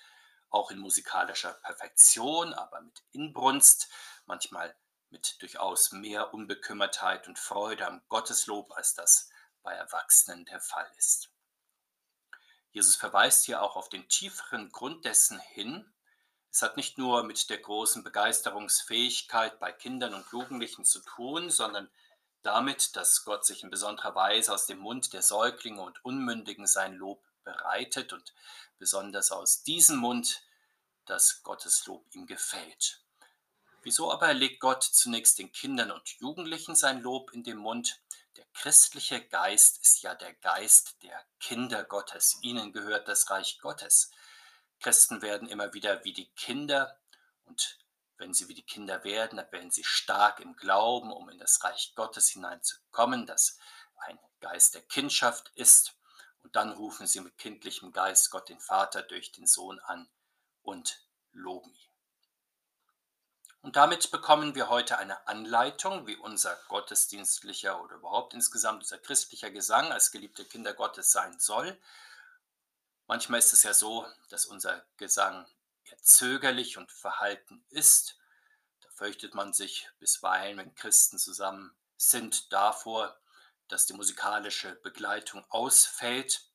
auch 0.50 0.69
in 0.69 0.77
musikalischer 0.77 1.53
Perfektion, 1.53 2.53
aber 2.53 2.81
mit 2.81 3.03
Inbrunst, 3.12 3.89
manchmal 4.25 4.75
mit 5.10 5.41
durchaus 5.41 5.91
mehr 5.91 6.33
Unbekümmertheit 6.33 7.27
und 7.27 7.39
Freude 7.39 7.88
am 7.88 8.01
Gotteslob, 8.07 8.72
als 8.74 8.93
das 8.93 9.29
bei 9.63 9.74
Erwachsenen 9.74 10.45
der 10.45 10.60
Fall 10.60 10.89
ist. 10.98 11.29
Jesus 12.72 12.95
verweist 12.95 13.45
hier 13.45 13.62
auch 13.62 13.75
auf 13.75 13.89
den 13.89 14.07
tieferen 14.10 14.72
Grund 14.72 15.05
dessen 15.05 15.39
hin. 15.39 15.93
Es 16.51 16.62
hat 16.62 16.75
nicht 16.77 16.98
nur 16.98 17.24
mit 17.24 17.50
der 17.50 17.60
großen 17.60 18.03
Begeisterungsfähigkeit 18.03 19.60
bei 19.60 19.72
Kindern 19.72 20.13
und 20.13 20.29
Jugendlichen 20.31 20.83
zu 20.83 21.00
tun, 21.01 21.50
sondern 21.50 21.89
damit, 22.43 22.95
dass 22.95 23.23
Gott 23.23 23.45
sich 23.45 23.63
in 23.63 23.69
besonderer 23.69 24.15
Weise 24.15 24.53
aus 24.53 24.65
dem 24.65 24.79
Mund 24.79 25.13
der 25.13 25.21
Säuglinge 25.21 25.81
und 25.81 26.03
Unmündigen 26.05 26.67
sein 26.67 26.95
Lob 26.95 27.23
bereitet 27.43 28.13
und 28.13 28.33
besonders 28.77 29.31
aus 29.31 29.63
diesem 29.63 29.97
Mund 29.97 30.43
das 31.05 31.43
Gotteslob 31.43 32.05
ihm 32.13 32.27
gefällt. 32.27 33.01
Wieso 33.81 34.12
aber 34.12 34.33
legt 34.33 34.62
Gott 34.62 34.83
zunächst 34.83 35.39
den 35.39 35.51
Kindern 35.51 35.91
und 35.91 36.07
Jugendlichen 36.19 36.75
sein 36.75 37.01
Lob 37.01 37.33
in 37.33 37.43
den 37.43 37.57
Mund? 37.57 38.00
Der 38.38 38.45
christliche 38.53 39.21
Geist 39.21 39.81
ist 39.81 40.01
ja 40.01 40.15
der 40.15 40.33
Geist 40.35 41.03
der 41.03 41.21
Kinder 41.39 41.83
Gottes. 41.83 42.39
Ihnen 42.41 42.71
gehört 42.71 43.07
das 43.07 43.29
Reich 43.29 43.59
Gottes. 43.59 44.12
Christen 44.79 45.21
werden 45.21 45.50
immer 45.50 45.73
wieder 45.73 46.03
wie 46.03 46.13
die 46.13 46.29
Kinder 46.29 46.97
und 47.45 47.77
wenn 48.17 48.34
sie 48.34 48.48
wie 48.48 48.53
die 48.53 48.65
Kinder 48.65 49.03
werden, 49.03 49.38
dann 49.38 49.51
werden 49.51 49.72
sie 49.72 49.84
stark 49.84 50.39
im 50.39 50.55
Glauben, 50.55 51.12
um 51.12 51.29
in 51.29 51.39
das 51.39 51.63
Reich 51.63 51.93
Gottes 51.96 52.29
hineinzukommen, 52.29 53.25
das 53.25 53.58
ein 53.98 54.20
Geist 54.39 54.75
der 54.75 54.82
Kindschaft 54.82 55.51
ist. 55.55 55.96
Und 56.43 56.55
dann 56.55 56.72
rufen 56.72 57.08
sie 57.08 57.22
mit 57.22 57.38
kindlichem 57.38 57.91
Geist 57.91 58.29
Gott 58.32 58.50
den 58.50 58.60
Vater 58.60 59.01
durch 59.01 59.32
den 59.32 59.48
Sohn 59.48 59.79
an 59.79 60.10
und 60.62 61.05
loben 61.32 61.74
ihn. 61.74 61.93
Und 63.62 63.77
damit 63.77 64.12
bekommen 64.12 64.55
wir 64.55 64.67
heute 64.67 64.98
eine 64.98 65.25
Anleitung, 65.25 66.05
wie 66.05 66.17
unser 66.17 66.53
gottesdienstlicher 66.67 67.82
oder 67.82 67.96
überhaupt 67.96 68.34
insgesamt 68.34 68.84
unser 68.84 68.98
christlicher 68.98 69.51
Gesang 69.51 69.89
als 69.93 70.12
geliebte 70.12 70.43
Kinder 70.43 70.74
Gottes 70.74 71.13
sein 71.13 71.39
soll. 71.39 71.79
Manchmal 73.08 73.39
ist 73.39 73.53
es 73.53 73.63
ja 73.63 73.74
so, 73.74 74.05
dass 74.29 74.46
unser 74.46 74.86
Gesang 74.98 75.48
eher 75.93 76.01
zögerlich 76.01 76.77
und 76.77 76.91
verhalten 76.91 77.63
ist. 77.69 78.17
Da 78.81 78.89
fürchtet 78.89 79.35
man 79.35 79.53
sich 79.53 79.88
bisweilen, 80.00 80.57
wenn 80.57 80.75
Christen 80.75 81.17
zusammen 81.17 81.75
sind, 81.97 82.51
davor, 82.51 83.17
dass 83.67 83.85
die 83.85 83.93
musikalische 83.93 84.75
Begleitung 84.75 85.45
ausfällt, 85.50 86.45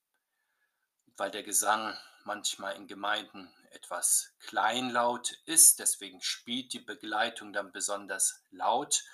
weil 1.16 1.30
der 1.30 1.42
Gesang 1.42 1.97
manchmal 2.25 2.76
in 2.76 2.87
Gemeinden 2.87 3.50
etwas 3.71 4.33
kleinlaut 4.40 5.33
ist. 5.47 5.78
Deswegen 5.78 6.21
spielt 6.21 6.73
die 6.73 6.80
Begleitung 6.80 7.52
dann 7.52 7.73
besonders 7.73 8.42
laut. 8.50 9.04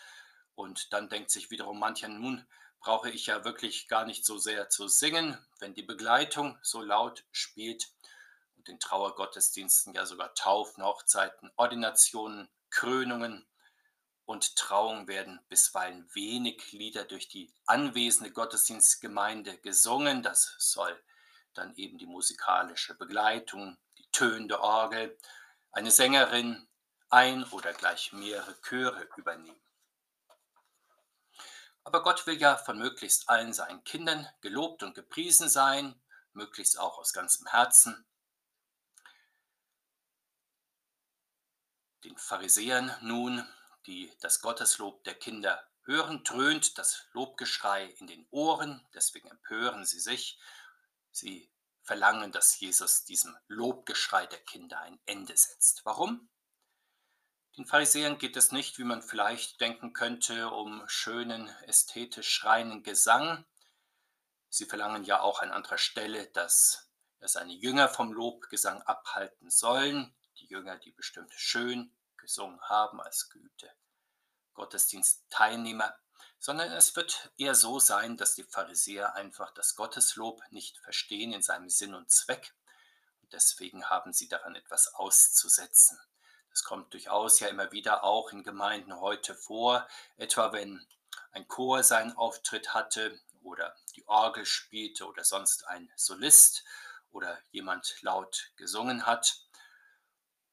Und 0.54 0.92
dann 0.92 1.08
denkt 1.08 1.30
sich 1.30 1.50
wiederum 1.50 1.78
mancher, 1.78 2.08
nun 2.08 2.46
brauche 2.80 3.10
ich 3.10 3.26
ja 3.26 3.44
wirklich 3.44 3.88
gar 3.88 4.04
nicht 4.04 4.24
so 4.24 4.38
sehr 4.38 4.68
zu 4.68 4.88
singen, 4.88 5.38
wenn 5.58 5.74
die 5.74 5.82
Begleitung 5.82 6.58
so 6.62 6.82
laut 6.82 7.24
spielt. 7.32 7.88
In 8.66 8.80
Trauergottesdiensten 8.80 9.94
ja 9.94 10.06
sogar 10.06 10.34
Taufen, 10.34 10.84
Hochzeiten, 10.84 11.50
Ordinationen, 11.56 12.48
Krönungen 12.70 13.46
und 14.24 14.56
Trauung 14.56 15.06
werden 15.06 15.44
bisweilen 15.48 16.08
wenig 16.14 16.72
Lieder 16.72 17.04
durch 17.04 17.28
die 17.28 17.52
anwesende 17.66 18.32
Gottesdienstgemeinde 18.32 19.58
gesungen. 19.58 20.22
Das 20.22 20.54
soll 20.58 20.98
dann 21.52 21.74
eben 21.76 21.98
die 21.98 22.06
musikalische 22.06 22.94
Begleitung 22.94 23.76
tönende 24.12 24.60
Orgel, 24.60 25.16
eine 25.72 25.90
Sängerin, 25.90 26.66
ein 27.10 27.44
oder 27.50 27.72
gleich 27.72 28.12
mehrere 28.12 28.60
Chöre 28.62 29.08
übernehmen. 29.16 29.60
Aber 31.84 32.02
Gott 32.02 32.26
will 32.26 32.40
ja 32.40 32.56
von 32.56 32.78
möglichst 32.78 33.28
allen 33.28 33.52
seinen 33.52 33.84
Kindern 33.84 34.26
gelobt 34.40 34.82
und 34.82 34.94
gepriesen 34.94 35.48
sein, 35.48 36.00
möglichst 36.32 36.78
auch 36.78 36.98
aus 36.98 37.12
ganzem 37.12 37.46
Herzen. 37.46 38.06
Den 42.04 42.18
Pharisäern 42.18 42.94
nun, 43.00 43.46
die 43.86 44.12
das 44.20 44.40
Gotteslob 44.40 45.02
der 45.04 45.14
Kinder 45.14 45.66
hören, 45.84 46.22
dröhnt 46.22 46.76
das 46.76 47.06
Lobgeschrei 47.12 47.86
in 47.98 48.06
den 48.06 48.26
Ohren, 48.30 48.86
deswegen 48.92 49.28
empören 49.28 49.86
sie 49.86 50.00
sich. 50.00 50.38
Sie 51.10 51.50
verlangen, 51.82 52.30
dass 52.30 52.60
Jesus 52.60 53.04
diesem 53.04 53.36
Lobgeschrei 53.48 54.26
der 54.26 54.40
Kinder 54.40 54.80
ein 54.80 54.98
Ende 55.06 55.36
setzt. 55.36 55.84
Warum? 55.84 56.28
Den 57.56 57.66
Pharisäern 57.66 58.18
geht 58.18 58.36
es 58.36 58.52
nicht, 58.52 58.78
wie 58.78 58.84
man 58.84 59.02
vielleicht 59.02 59.60
denken 59.60 59.92
könnte, 59.92 60.50
um 60.50 60.82
schönen, 60.88 61.48
ästhetisch 61.66 62.44
reinen 62.44 62.82
Gesang. 62.82 63.46
Sie 64.48 64.66
verlangen 64.66 65.04
ja 65.04 65.20
auch 65.20 65.40
an 65.40 65.52
anderer 65.52 65.78
Stelle, 65.78 66.26
dass 66.32 66.90
er 67.20 67.28
seine 67.28 67.54
Jünger 67.54 67.88
vom 67.88 68.12
Lobgesang 68.12 68.82
abhalten 68.82 69.50
sollen. 69.50 70.14
Die 70.44 70.50
Jünger, 70.50 70.76
die 70.76 70.92
bestimmt 70.92 71.32
schön 71.32 71.90
gesungen 72.18 72.60
haben 72.60 73.00
als 73.00 73.30
geübte 73.30 73.72
Gottesdienstteilnehmer 74.52 75.98
sondern 76.38 76.72
es 76.72 76.94
wird 76.94 77.32
eher 77.38 77.54
so 77.54 77.78
sein, 77.78 78.18
dass 78.18 78.34
die 78.34 78.44
Pharisäer 78.44 79.14
einfach 79.14 79.54
das 79.54 79.76
Gotteslob 79.76 80.42
nicht 80.50 80.76
verstehen 80.76 81.32
in 81.32 81.40
seinem 81.40 81.70
Sinn 81.70 81.94
und 81.94 82.10
Zweck 82.10 82.54
und 83.22 83.32
deswegen 83.32 83.88
haben 83.88 84.12
sie 84.12 84.28
daran 84.28 84.54
etwas 84.54 84.92
auszusetzen. 84.92 85.98
Das 86.50 86.62
kommt 86.62 86.92
durchaus 86.92 87.40
ja 87.40 87.48
immer 87.48 87.72
wieder 87.72 88.04
auch 88.04 88.30
in 88.30 88.44
Gemeinden 88.44 89.00
heute 89.00 89.34
vor, 89.34 89.88
etwa 90.18 90.52
wenn 90.52 90.86
ein 91.32 91.48
Chor 91.48 91.82
seinen 91.82 92.12
Auftritt 92.12 92.74
hatte 92.74 93.18
oder 93.42 93.74
die 93.96 94.06
Orgel 94.06 94.44
spielte 94.44 95.06
oder 95.06 95.24
sonst 95.24 95.66
ein 95.68 95.90
Solist 95.96 96.62
oder 97.10 97.40
jemand 97.52 98.02
laut 98.02 98.52
gesungen 98.56 99.06
hat 99.06 99.43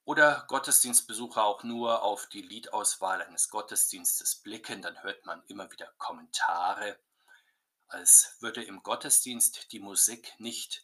oder 0.06 0.46
Gottesdienstbesucher 0.48 1.44
auch 1.44 1.64
nur 1.64 2.02
auf 2.02 2.28
die 2.28 2.42
Liedauswahl 2.42 3.22
eines 3.22 3.50
Gottesdienstes 3.50 4.36
blicken, 4.36 4.82
dann 4.82 5.02
hört 5.04 5.26
man 5.26 5.44
immer 5.48 5.72
wieder 5.72 5.88
Kommentare, 5.98 6.98
als 7.88 8.38
würde 8.40 8.64
im 8.64 8.84
Gottesdienst 8.84 9.72
die 9.72 9.80
Musik 9.80 10.34
nicht 10.40 10.84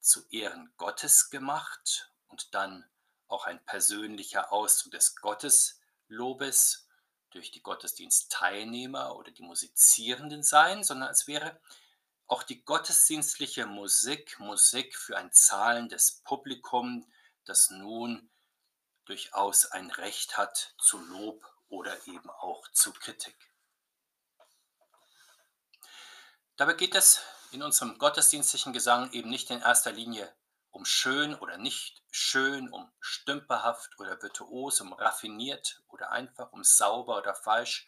zu 0.00 0.26
Ehren 0.30 0.72
Gottes 0.76 1.30
gemacht 1.30 2.12
und 2.28 2.54
dann 2.54 2.84
auch 3.28 3.46
ein 3.46 3.64
persönlicher 3.64 4.52
Ausdruck 4.52 4.92
des 4.92 5.16
Gotteslobes 5.16 6.88
durch 7.30 7.50
die 7.50 7.62
Gottesdienstteilnehmer 7.62 9.16
oder 9.16 9.30
die 9.30 9.42
Musizierenden 9.42 10.42
sein, 10.42 10.84
sondern 10.84 11.08
als 11.08 11.26
wäre 11.26 11.58
auch 12.26 12.42
die 12.42 12.62
gottesdienstliche 12.62 13.66
Musik 13.66 14.38
Musik 14.38 14.96
für 14.96 15.16
ein 15.16 15.32
zahlendes 15.32 16.20
Publikum, 16.24 17.06
das 17.44 17.70
nun 17.70 18.28
durchaus 19.04 19.66
ein 19.66 19.90
Recht 19.90 20.36
hat 20.36 20.74
zu 20.78 20.98
Lob 20.98 21.44
oder 21.68 22.06
eben 22.06 22.30
auch 22.30 22.66
zu 22.72 22.92
Kritik. 22.92 23.36
Dabei 26.56 26.74
geht 26.74 26.94
es 26.94 27.20
in 27.50 27.62
unserem 27.62 27.98
gottesdienstlichen 27.98 28.72
Gesang 28.72 29.10
eben 29.12 29.30
nicht 29.30 29.50
in 29.50 29.60
erster 29.60 29.92
Linie 29.92 30.32
um 30.72 30.84
schön 30.86 31.34
oder 31.34 31.58
nicht 31.58 32.02
schön, 32.10 32.68
um 32.70 32.90
stümperhaft 32.98 33.98
oder 33.98 34.20
virtuos, 34.20 34.80
um 34.80 34.92
raffiniert 34.92 35.82
oder 35.88 36.10
einfach, 36.10 36.52
um 36.52 36.64
sauber 36.64 37.18
oder 37.18 37.34
falsch, 37.34 37.86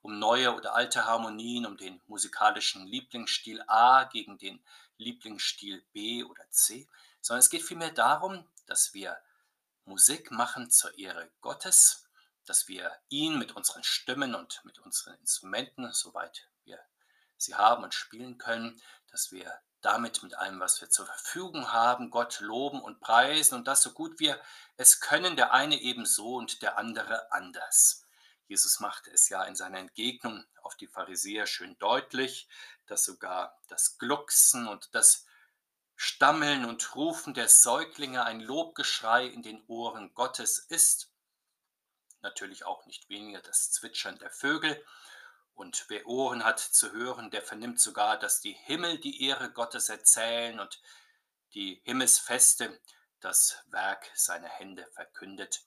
um 0.00 0.18
neue 0.18 0.54
oder 0.54 0.74
alte 0.74 1.04
Harmonien, 1.04 1.66
um 1.66 1.76
den 1.76 2.00
musikalischen 2.06 2.86
Lieblingsstil 2.86 3.62
A 3.66 4.04
gegen 4.04 4.38
den 4.38 4.60
Lieblingsstil 4.96 5.84
B 5.92 6.24
oder 6.24 6.48
C, 6.50 6.88
sondern 7.20 7.40
es 7.40 7.50
geht 7.50 7.62
vielmehr 7.62 7.90
darum, 7.90 8.48
dass 8.66 8.94
wir 8.94 9.18
Musik 9.84 10.30
machen 10.30 10.70
zur 10.70 10.96
Ehre 10.98 11.30
Gottes, 11.40 12.08
dass 12.46 12.68
wir 12.68 12.92
ihn 13.08 13.38
mit 13.38 13.52
unseren 13.52 13.84
Stimmen 13.84 14.34
und 14.34 14.60
mit 14.64 14.78
unseren 14.78 15.14
Instrumenten, 15.14 15.92
soweit 15.92 16.48
wir 16.64 16.78
sie 17.36 17.54
haben 17.54 17.84
und 17.84 17.94
spielen 17.94 18.38
können, 18.38 18.80
dass 19.10 19.32
wir 19.32 19.60
damit 19.80 20.22
mit 20.22 20.34
allem, 20.34 20.60
was 20.60 20.80
wir 20.80 20.90
zur 20.90 21.06
Verfügung 21.06 21.72
haben, 21.72 22.10
Gott 22.10 22.40
loben 22.40 22.82
und 22.82 23.00
preisen 23.00 23.54
und 23.54 23.66
das 23.66 23.82
so 23.82 23.92
gut 23.92 24.20
wir 24.20 24.40
es 24.76 25.00
können, 25.00 25.36
der 25.36 25.52
eine 25.52 25.80
eben 25.80 26.04
so 26.04 26.36
und 26.36 26.62
der 26.62 26.76
andere 26.76 27.32
anders. 27.32 28.04
Jesus 28.46 28.80
machte 28.80 29.10
es 29.10 29.28
ja 29.28 29.44
in 29.44 29.54
seiner 29.54 29.78
Entgegnung 29.78 30.44
auf 30.62 30.76
die 30.76 30.88
Pharisäer 30.88 31.46
schön 31.46 31.78
deutlich, 31.78 32.48
dass 32.86 33.04
sogar 33.04 33.58
das 33.68 33.96
Glucksen 33.98 34.66
und 34.66 34.94
das 34.94 35.24
Stammeln 36.02 36.64
und 36.64 36.94
Rufen 36.94 37.34
der 37.34 37.50
Säuglinge 37.50 38.24
ein 38.24 38.40
Lobgeschrei 38.40 39.26
in 39.26 39.42
den 39.42 39.62
Ohren 39.66 40.14
Gottes 40.14 40.58
ist. 40.58 41.12
Natürlich 42.22 42.64
auch 42.64 42.86
nicht 42.86 43.10
weniger 43.10 43.42
das 43.42 43.70
Zwitschern 43.70 44.18
der 44.18 44.30
Vögel. 44.30 44.82
Und 45.52 45.84
wer 45.88 46.06
Ohren 46.06 46.42
hat 46.42 46.58
zu 46.58 46.90
hören, 46.92 47.30
der 47.30 47.42
vernimmt 47.42 47.80
sogar, 47.80 48.18
dass 48.18 48.40
die 48.40 48.54
Himmel 48.54 48.98
die 48.98 49.26
Ehre 49.26 49.52
Gottes 49.52 49.90
erzählen 49.90 50.58
und 50.58 50.80
die 51.52 51.82
Himmelsfeste 51.84 52.80
das 53.20 53.62
Werk 53.66 54.10
seiner 54.14 54.48
Hände 54.48 54.88
verkündet, 54.92 55.66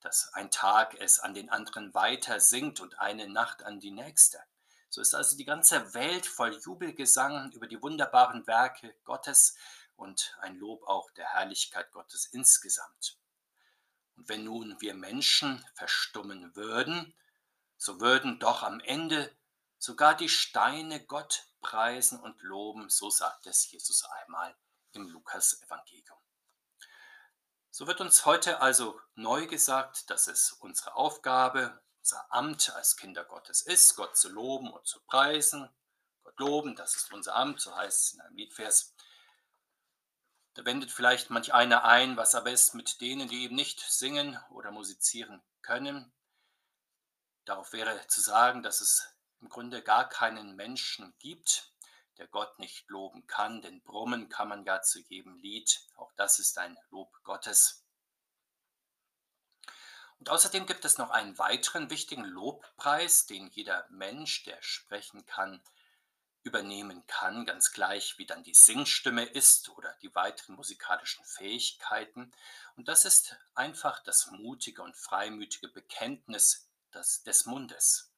dass 0.00 0.30
ein 0.34 0.50
Tag 0.50 0.94
es 1.00 1.20
an 1.20 1.32
den 1.32 1.48
anderen 1.48 1.94
weiter 1.94 2.38
singt 2.38 2.80
und 2.80 3.00
eine 3.00 3.30
Nacht 3.30 3.62
an 3.62 3.80
die 3.80 3.92
nächste. 3.92 4.44
So 4.90 5.00
ist 5.00 5.14
also 5.14 5.36
die 5.36 5.44
ganze 5.44 5.94
Welt 5.94 6.26
voll 6.26 6.58
Jubelgesang 6.64 7.52
über 7.52 7.68
die 7.68 7.80
wunderbaren 7.80 8.46
Werke 8.48 8.94
Gottes 9.04 9.56
und 9.94 10.36
ein 10.40 10.56
Lob 10.56 10.82
auch 10.88 11.10
der 11.12 11.32
Herrlichkeit 11.32 11.92
Gottes 11.92 12.26
insgesamt. 12.26 13.16
Und 14.16 14.28
wenn 14.28 14.44
nun 14.44 14.80
wir 14.80 14.94
Menschen 14.94 15.64
verstummen 15.74 16.56
würden, 16.56 17.14
so 17.76 18.00
würden 18.00 18.40
doch 18.40 18.64
am 18.64 18.80
Ende 18.80 19.34
sogar 19.78 20.16
die 20.16 20.28
Steine 20.28 21.04
Gott 21.06 21.46
preisen 21.60 22.18
und 22.18 22.42
loben, 22.42 22.90
so 22.90 23.10
sagt 23.10 23.46
es 23.46 23.70
Jesus 23.70 24.04
einmal 24.04 24.56
im 24.92 25.08
Lukas-Evangelium. 25.08 26.18
So 27.70 27.86
wird 27.86 28.00
uns 28.00 28.26
heute 28.26 28.60
also 28.60 29.00
neu 29.14 29.46
gesagt, 29.46 30.10
dass 30.10 30.26
es 30.26 30.52
unsere 30.52 30.96
Aufgabe, 30.96 31.80
unser 32.00 32.32
Amt 32.32 32.74
als 32.74 32.96
Kinder 32.96 33.24
Gottes 33.24 33.60
ist, 33.60 33.94
Gott 33.94 34.16
zu 34.16 34.30
loben 34.30 34.72
und 34.72 34.86
zu 34.86 35.00
preisen. 35.02 35.68
Gott 36.22 36.38
loben, 36.38 36.74
das 36.74 36.96
ist 36.96 37.12
unser 37.12 37.36
Amt, 37.36 37.60
so 37.60 37.76
heißt 37.76 38.06
es 38.06 38.12
in 38.14 38.20
einem 38.22 38.36
Liedvers. 38.36 38.94
Da 40.54 40.64
wendet 40.64 40.90
vielleicht 40.90 41.30
manch 41.30 41.52
einer 41.52 41.84
ein, 41.84 42.16
was 42.16 42.34
aber 42.34 42.50
ist 42.50 42.74
mit 42.74 43.00
denen, 43.02 43.28
die 43.28 43.44
eben 43.44 43.54
nicht 43.54 43.80
singen 43.80 44.38
oder 44.50 44.70
musizieren 44.70 45.42
können. 45.60 46.10
Darauf 47.44 47.72
wäre 47.72 48.06
zu 48.08 48.20
sagen, 48.22 48.62
dass 48.62 48.80
es 48.80 49.06
im 49.40 49.48
Grunde 49.48 49.82
gar 49.82 50.08
keinen 50.08 50.56
Menschen 50.56 51.14
gibt, 51.18 51.70
der 52.16 52.28
Gott 52.28 52.58
nicht 52.58 52.88
loben 52.88 53.26
kann, 53.26 53.60
denn 53.60 53.82
brummen 53.82 54.28
kann 54.28 54.48
man 54.48 54.64
ja 54.64 54.80
zu 54.80 55.00
jedem 55.00 55.36
Lied. 55.36 55.86
Auch 55.96 56.12
das 56.16 56.38
ist 56.38 56.58
ein 56.58 56.78
Lob 56.90 57.12
Gottes. 57.24 57.79
Und 60.20 60.28
außerdem 60.28 60.66
gibt 60.66 60.84
es 60.84 60.98
noch 60.98 61.08
einen 61.10 61.38
weiteren 61.38 61.88
wichtigen 61.88 62.24
Lobpreis, 62.24 63.24
den 63.24 63.48
jeder 63.48 63.86
Mensch, 63.88 64.44
der 64.44 64.60
sprechen 64.60 65.24
kann, 65.24 65.62
übernehmen 66.42 67.06
kann, 67.06 67.46
ganz 67.46 67.72
gleich 67.72 68.18
wie 68.18 68.26
dann 68.26 68.42
die 68.42 68.52
Singstimme 68.52 69.24
ist 69.24 69.70
oder 69.70 69.94
die 70.02 70.14
weiteren 70.14 70.56
musikalischen 70.56 71.24
Fähigkeiten. 71.24 72.32
Und 72.76 72.88
das 72.88 73.06
ist 73.06 73.34
einfach 73.54 74.02
das 74.02 74.30
mutige 74.30 74.82
und 74.82 74.94
freimütige 74.94 75.68
Bekenntnis 75.68 76.68
des, 76.92 77.22
des 77.22 77.46
Mundes. 77.46 78.12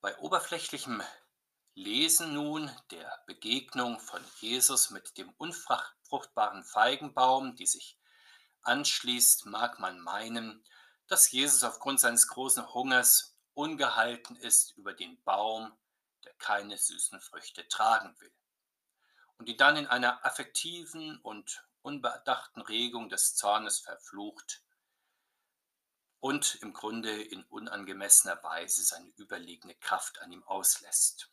Bei 0.00 0.16
oberflächlichem 0.18 1.02
Lesen 1.74 2.34
nun 2.34 2.70
der 2.90 3.22
Begegnung 3.26 4.00
von 4.00 4.22
Jesus 4.40 4.90
mit 4.90 5.16
dem 5.16 5.30
unfruchtbaren 5.38 6.64
Feigenbaum, 6.64 7.54
die 7.56 7.66
sich 7.66 7.98
anschließt, 8.62 9.46
mag 9.46 9.78
man 9.78 10.00
meinen, 10.00 10.64
dass 11.06 11.30
Jesus 11.30 11.64
aufgrund 11.64 12.00
seines 12.00 12.28
großen 12.28 12.74
Hungers 12.74 13.36
ungehalten 13.54 14.36
ist 14.36 14.76
über 14.76 14.92
den 14.94 15.22
Baum, 15.22 15.72
der 16.24 16.34
keine 16.34 16.76
süßen 16.76 17.20
Früchte 17.20 17.66
tragen 17.68 18.14
will. 18.20 18.32
Und 19.38 19.48
die 19.48 19.56
dann 19.56 19.76
in 19.76 19.86
einer 19.86 20.24
affektiven 20.24 21.18
und 21.18 21.64
unbedachten 21.82 22.60
Regung 22.60 23.08
des 23.08 23.36
Zornes 23.36 23.80
verflucht 23.80 24.62
und 26.20 26.56
im 26.56 26.74
Grunde 26.74 27.22
in 27.22 27.44
unangemessener 27.44 28.42
Weise 28.42 28.82
seine 28.82 29.08
überlegene 29.16 29.74
Kraft 29.76 30.20
an 30.20 30.30
ihm 30.32 30.42
auslässt. 30.44 31.30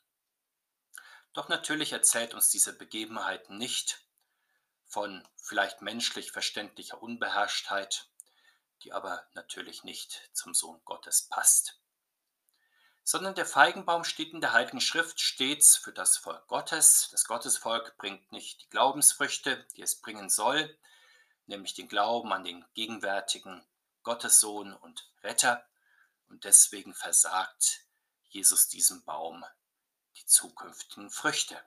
Doch 1.38 1.50
natürlich 1.50 1.92
erzählt 1.92 2.34
uns 2.34 2.50
diese 2.50 2.76
Begebenheit 2.76 3.52
nicht 3.52 4.02
von 4.88 5.24
vielleicht 5.36 5.84
menschlich 5.84 6.32
verständlicher 6.32 7.00
Unbeherrschtheit, 7.00 8.08
die 8.82 8.92
aber 8.92 9.24
natürlich 9.36 9.84
nicht 9.84 10.32
zum 10.34 10.56
Sohn 10.56 10.82
Gottes 10.84 11.30
passt. 11.30 11.80
Sondern 13.04 13.36
der 13.36 13.46
Feigenbaum 13.46 14.04
steht 14.04 14.34
in 14.34 14.42
der 14.42 14.54
Heiligen 14.54 14.82
Schrift 14.82 15.22
stets 15.22 15.78
für 15.78 15.94
das 15.94 16.18
Volk 16.18 16.48
Gottes. 16.48 17.10
Das 17.12 17.26
Gottesvolk 17.26 17.96
bringt 18.00 18.32
nicht 18.32 18.64
die 18.64 18.70
Glaubensfrüchte, 18.70 19.64
die 19.76 19.84
es 19.84 20.02
bringen 20.02 20.32
soll, 20.32 20.76
nämlich 21.46 21.76
den 21.76 21.88
Glauben 21.88 22.34
an 22.34 22.46
den 22.46 22.66
gegenwärtigen 22.74 23.64
Gottessohn 24.02 24.74
und 24.74 25.08
Retter. 25.22 25.64
Und 26.30 26.46
deswegen 26.46 26.96
versagt 26.96 27.86
Jesus 28.24 28.70
diesem 28.70 29.04
Baum 29.04 29.46
die 30.18 30.26
zukünftigen 30.26 31.10
Früchte. 31.10 31.62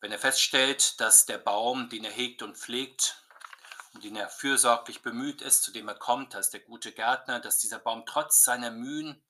Wenn 0.00 0.12
er 0.12 0.18
feststellt, 0.18 1.00
dass 1.00 1.26
der 1.26 1.38
Baum, 1.38 1.88
den 1.88 2.04
er 2.04 2.12
hegt 2.12 2.42
und 2.42 2.56
pflegt 2.56 3.24
und 3.94 4.04
den 4.04 4.14
er 4.14 4.28
fürsorglich 4.28 5.02
bemüht 5.02 5.42
ist, 5.42 5.62
zu 5.62 5.72
dem 5.72 5.88
er 5.88 5.96
kommt, 5.96 6.34
als 6.34 6.50
der 6.50 6.60
gute 6.60 6.92
Gärtner, 6.92 7.40
dass 7.40 7.58
dieser 7.58 7.78
Baum 7.78 8.04
trotz 8.06 8.44
seiner 8.44 8.70
Mühen 8.70 9.24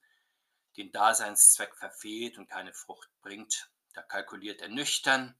den 0.77 0.91
Daseinszweck 0.91 1.75
verfehlt 1.75 2.37
und 2.37 2.47
keine 2.47 2.73
Frucht 2.73 3.09
bringt, 3.21 3.71
da 3.93 4.03
kalkuliert 4.03 4.61
er 4.61 4.69
nüchtern 4.69 5.38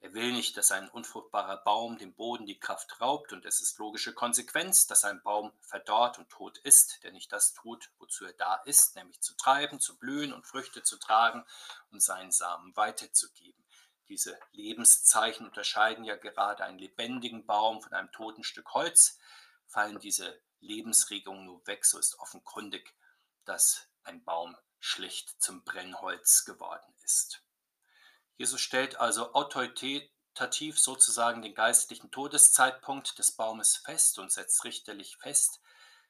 er 0.00 0.14
will 0.14 0.32
nicht, 0.32 0.56
dass 0.56 0.70
ein 0.70 0.88
unfruchtbarer 0.88 1.56
Baum 1.64 1.98
dem 1.98 2.14
Boden 2.14 2.46
die 2.46 2.58
Kraft 2.58 3.00
raubt, 3.00 3.32
und 3.32 3.44
es 3.44 3.60
ist 3.60 3.78
logische 3.78 4.14
Konsequenz, 4.14 4.86
dass 4.86 5.04
ein 5.04 5.22
Baum 5.22 5.52
verdorrt 5.60 6.18
und 6.18 6.28
tot 6.28 6.58
ist, 6.58 7.02
der 7.02 7.10
nicht 7.10 7.32
das 7.32 7.52
tut, 7.52 7.90
wozu 7.98 8.24
er 8.24 8.32
da 8.34 8.56
ist, 8.64 8.94
nämlich 8.94 9.20
zu 9.20 9.34
treiben, 9.36 9.80
zu 9.80 9.98
blühen 9.98 10.32
und 10.32 10.46
Früchte 10.46 10.84
zu 10.84 10.98
tragen 10.98 11.44
und 11.90 12.00
seinen 12.00 12.30
Samen 12.30 12.76
weiterzugeben. 12.76 13.64
Diese 14.08 14.38
Lebenszeichen 14.52 15.46
unterscheiden 15.46 16.04
ja 16.04 16.16
gerade 16.16 16.64
einen 16.64 16.78
lebendigen 16.78 17.44
Baum 17.44 17.82
von 17.82 17.92
einem 17.92 18.12
toten 18.12 18.44
Stück 18.44 18.72
Holz. 18.74 19.18
Fallen 19.66 19.98
diese 19.98 20.40
Lebensregungen 20.60 21.44
nur 21.44 21.66
weg, 21.66 21.84
so 21.84 21.98
ist 21.98 22.18
offenkundig, 22.20 22.94
dass 23.44 23.88
ein 24.04 24.22
Baum 24.24 24.56
schlicht 24.78 25.42
zum 25.42 25.64
Brennholz 25.64 26.44
geworden 26.44 26.94
ist. 27.02 27.42
Jesus 28.38 28.60
stellt 28.60 28.96
also 29.00 29.34
autoritativ 29.34 30.78
sozusagen 30.78 31.42
den 31.42 31.54
geistlichen 31.54 32.12
Todeszeitpunkt 32.12 33.18
des 33.18 33.32
Baumes 33.32 33.76
fest 33.76 34.20
und 34.20 34.30
setzt 34.30 34.64
richterlich 34.64 35.16
fest, 35.16 35.60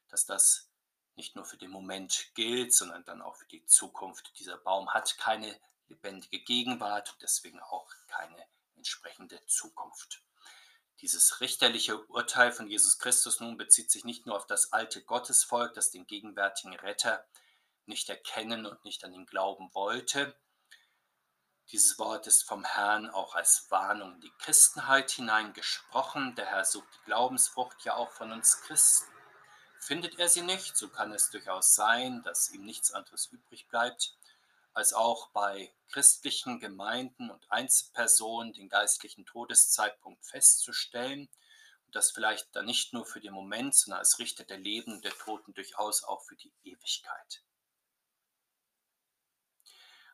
dass 0.08 0.26
das 0.26 0.70
nicht 1.16 1.36
nur 1.36 1.46
für 1.46 1.56
den 1.56 1.70
Moment 1.70 2.30
gilt, 2.34 2.74
sondern 2.74 3.04
dann 3.04 3.22
auch 3.22 3.36
für 3.36 3.46
die 3.46 3.64
Zukunft. 3.64 4.38
Dieser 4.38 4.58
Baum 4.58 4.92
hat 4.92 5.16
keine 5.16 5.58
lebendige 5.88 6.40
Gegenwart 6.44 7.10
und 7.12 7.22
deswegen 7.22 7.60
auch 7.60 7.90
keine 8.06 8.46
entsprechende 8.76 9.44
Zukunft. 9.46 10.22
Dieses 11.00 11.40
richterliche 11.40 12.04
Urteil 12.08 12.52
von 12.52 12.68
Jesus 12.68 12.98
Christus 12.98 13.40
nun 13.40 13.56
bezieht 13.56 13.90
sich 13.90 14.04
nicht 14.04 14.26
nur 14.26 14.36
auf 14.36 14.46
das 14.46 14.72
alte 14.72 15.02
Gottesvolk, 15.02 15.72
das 15.72 15.90
den 15.90 16.06
gegenwärtigen 16.06 16.76
Retter 16.76 17.24
nicht 17.86 18.10
erkennen 18.10 18.66
und 18.66 18.84
nicht 18.84 19.02
an 19.04 19.14
ihn 19.14 19.24
glauben 19.24 19.72
wollte, 19.72 20.36
dieses 21.70 21.98
Wort 21.98 22.26
ist 22.26 22.44
vom 22.44 22.64
Herrn 22.64 23.11
auch 23.11 23.35
als 23.35 23.70
Warnung 23.70 24.14
in 24.14 24.20
die 24.22 24.33
Christenheit 24.38 25.11
hineingesprochen. 25.11 26.35
Der 26.35 26.46
Herr 26.46 26.64
sucht 26.64 26.88
die 26.94 27.04
Glaubensfrucht 27.04 27.85
ja 27.85 27.94
auch 27.94 28.11
von 28.11 28.33
uns 28.33 28.62
Christen. 28.62 29.12
Findet 29.78 30.18
er 30.18 30.28
sie 30.28 30.42
nicht, 30.42 30.76
so 30.76 30.88
kann 30.88 31.12
es 31.12 31.31
durchaus 31.31 31.74
sein, 31.74 32.22
dass 32.22 32.50
ihm 32.50 32.64
nichts 32.64 32.90
anderes 32.92 33.26
übrig 33.26 33.68
bleibt, 33.68 34.16
als 34.72 34.94
auch 34.94 35.31
bei 35.31 35.72
christlichen 35.88 36.59
Gemeinden 36.59 37.31
und 37.31 37.50
Einzelpersonen 37.50 38.54
den 38.54 38.68
geistlichen 38.68 39.26
Todeszeitpunkt 39.26 40.24
festzustellen 40.24 41.28
und 41.87 41.94
das 41.94 42.11
vielleicht 42.11 42.54
dann 42.57 42.66
nicht 42.66 42.92
nur 42.92 43.04
für 43.04 43.20
den 43.20 43.33
Moment, 43.33 43.74
sondern 43.74 44.00
als 44.00 44.18
Richter 44.18 44.44
der 44.44 44.59
Leben 44.59 44.92
und 44.92 45.04
der 45.04 45.16
Toten 45.16 45.52
durchaus 45.52 46.02
auch 46.02 46.22
für 46.24 46.37
die 46.37 46.52
Ewigkeit. 46.64 47.42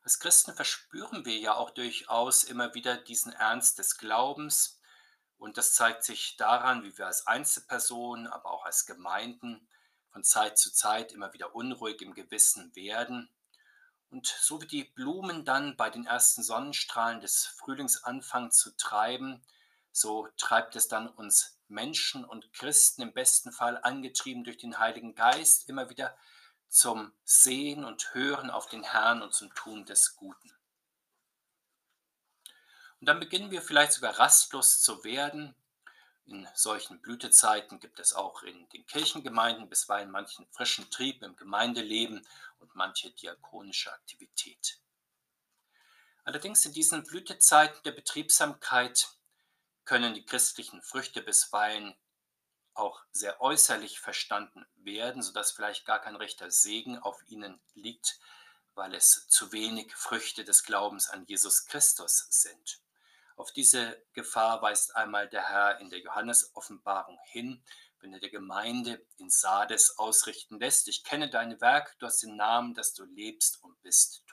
Als 0.05 0.19
Christen 0.19 0.55
verspüren 0.55 1.25
wir 1.25 1.39
ja 1.39 1.55
auch 1.55 1.71
durchaus 1.71 2.45
immer 2.45 2.75
wieder 2.75 2.99
diesen 2.99 3.33
Ernst 3.33 3.79
des 3.79 3.97
Glaubens. 3.97 4.79
Und 5.39 5.57
das 5.57 5.73
zeigt 5.75 6.05
sich 6.05 6.37
daran, 6.37 6.85
wie 6.85 6.97
wir 6.99 7.07
als 7.07 7.27
Einzelpersonen, 7.27 8.27
aber 8.27 8.51
auch 8.51 8.67
als 8.67 8.85
Gemeinden 8.85 9.67
von 10.11 10.23
Zeit 10.23 10.59
zu 10.59 10.71
Zeit 10.75 11.13
immer 11.13 11.33
wieder 11.33 11.55
unruhig 11.55 12.03
im 12.03 12.13
Gewissen 12.13 12.77
werden. 12.77 13.31
Und 14.11 14.27
so 14.27 14.61
wie 14.61 14.67
die 14.67 14.85
Blumen 14.85 15.47
dann 15.47 15.75
bei 15.77 15.89
den 15.89 16.05
ersten 16.05 16.43
Sonnenstrahlen 16.43 17.23
des 17.23 17.47
Frühlings 17.47 18.05
anfangen 18.05 18.51
zu 18.51 18.77
treiben, 18.77 19.43
so 19.91 20.29
treibt 20.37 20.77
es 20.77 20.87
dann 20.87 21.09
uns 21.09 21.59
Menschen 21.69 22.27
und 22.27 22.53
Christen 22.53 23.01
im 23.01 23.15
besten 23.15 23.53
Fall 23.53 23.79
angetrieben 23.83 24.45
durch 24.45 24.59
den 24.59 24.79
Heiligen 24.79 25.15
Geist 25.15 25.67
immer 25.71 25.89
wieder 25.89 26.15
zum 26.75 27.13
Sehen 27.23 27.85
und 27.85 28.15
Hören 28.15 28.51
auf 28.51 28.67
den 28.67 28.83
Herrn 28.83 29.23
und 29.23 29.33
zum 29.33 29.55
Tun 29.55 29.85
des 29.87 30.17
Guten. 30.17 30.53
Und 32.99 33.07
dann 33.07 33.21
beginnen 33.21 33.53
wir 33.53 33.63
vielleicht 33.63 33.93
sogar 33.93 34.19
rastlos 34.19 34.83
zu 34.83 35.05
werden. 35.05 35.55
In 36.27 36.49
solchen 36.55 37.01
Blütezeiten 37.01 37.79
gibt 37.79 38.01
es 38.01 38.13
auch 38.13 38.43
in 38.43 38.69
den 38.71 38.85
Kirchengemeinden 38.87 39.69
bisweilen 39.69 40.11
manchen 40.11 40.49
frischen 40.51 40.91
Trieb 40.91 41.23
im 41.23 41.37
Gemeindeleben 41.37 42.27
und 42.59 42.75
manche 42.75 43.13
diakonische 43.13 43.93
Aktivität. 43.93 44.81
Allerdings 46.25 46.67
in 46.67 46.73
diesen 46.73 47.05
Blütezeiten 47.05 47.85
der 47.85 47.93
Betriebsamkeit 47.93 49.11
können 49.85 50.15
die 50.15 50.25
christlichen 50.25 50.83
Früchte 50.83 51.23
bisweilen 51.23 51.95
auch 52.75 53.03
sehr 53.13 53.41
äußerlich 53.41 54.01
verstanden 54.01 54.67
werden, 54.77 55.23
sodass 55.23 55.53
vielleicht 55.53 55.87
gar 55.87 56.01
kein 56.01 56.17
rechter 56.17 56.51
Segen 56.51 56.99
auf 56.99 57.23
ihnen 57.29 57.61
liegt, 57.75 58.19
weil 58.75 58.95
es 58.95 59.27
zu 59.29 59.53
wenig 59.53 59.95
Früchte 59.95 60.45
des 60.45 60.65
Glaubens 60.65 61.09
an 61.09 61.25
Jesus 61.27 61.67
Christus 61.67 62.27
sind. 62.31 62.81
Auf 63.37 63.53
diese 63.53 64.01
Gefahr 64.13 64.63
weist 64.63 64.95
einmal 64.97 65.29
der 65.29 65.49
Herr 65.49 65.81
in 65.81 65.91
der 65.91 66.01
Johannes-Offenbarung 66.01 67.19
hin, 67.25 67.63
wenn 68.01 68.13
er 68.13 68.21
der 68.21 68.31
Gemeinde 68.31 69.05
in 69.17 69.31
Sardes 69.31 69.99
ausrichten 69.99 70.59
lässt, 70.59 70.89
ich 70.89 71.05
kenne 71.05 71.31
deine 71.31 71.61
Werke, 71.61 71.95
du 71.99 72.07
hast 72.07 72.23
den 72.23 72.37
Namen, 72.37 72.75
dass 72.75 72.93
du 72.93 73.05
lebst 73.05 73.63
und 73.63 73.81
bist. 73.83 74.24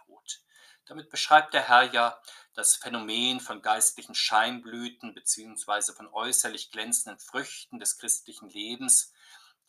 Damit 0.85 1.09
beschreibt 1.09 1.53
der 1.53 1.67
Herr 1.67 1.83
ja 1.93 2.21
das 2.53 2.75
Phänomen 2.75 3.39
von 3.39 3.61
geistlichen 3.61 4.15
Scheinblüten 4.15 5.13
bzw. 5.13 5.93
von 5.93 6.07
äußerlich 6.07 6.71
glänzenden 6.71 7.19
Früchten 7.19 7.79
des 7.79 7.97
christlichen 7.97 8.49
Lebens, 8.49 9.13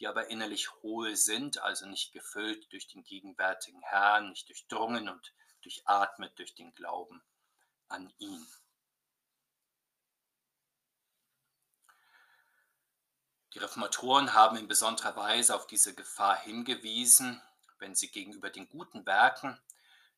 die 0.01 0.09
aber 0.09 0.31
innerlich 0.31 0.73
hohl 0.83 1.15
sind, 1.17 1.59
also 1.59 1.87
nicht 1.87 2.13
gefüllt 2.13 2.73
durch 2.73 2.89
den 2.89 3.05
gegenwärtigen 3.05 3.83
Herrn, 3.83 4.31
nicht 4.31 4.49
durchdrungen 4.49 5.09
und 5.09 5.33
durchatmet 5.63 6.37
durch 6.39 6.55
den 6.55 6.75
Glauben 6.75 7.23
an 7.89 8.13
ihn. 8.19 8.47
Die 13.55 13.59
Reformatoren 13.59 14.33
haben 14.33 14.57
in 14.57 14.67
besonderer 14.67 15.15
Weise 15.15 15.55
auf 15.55 15.67
diese 15.67 15.95
Gefahr 15.95 16.37
hingewiesen, 16.37 17.41
wenn 17.79 17.95
sie 17.95 18.11
gegenüber 18.11 18.49
den 18.49 18.69
guten 18.69 19.05
Werken, 19.05 19.61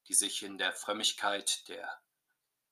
die 0.08 0.14
sich 0.14 0.42
in 0.42 0.58
der 0.58 0.72
Frömmigkeit 0.72 1.68
der 1.68 2.00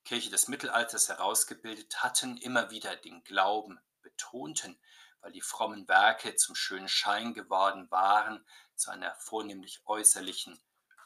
Kirche 0.05 0.31
des 0.31 0.49
Mittelalters 0.49 1.09
herausgebildet 1.09 2.03
hatten, 2.03 2.37
immer 2.37 2.71
wieder 2.71 2.97
den 2.97 3.23
Glauben 3.25 3.81
betonten, 4.03 4.79
weil 5.21 5.33
die 5.33 5.41
frommen 5.41 5.87
Werke 5.89 6.35
zum 6.35 6.55
schönen 6.55 6.89
Schein 6.89 7.33
geworden 7.35 7.91
waren, 7.91 8.45
zu 8.75 8.91
einer 8.91 9.15
vornehmlich 9.21 9.81
äußerlichen 9.87 10.61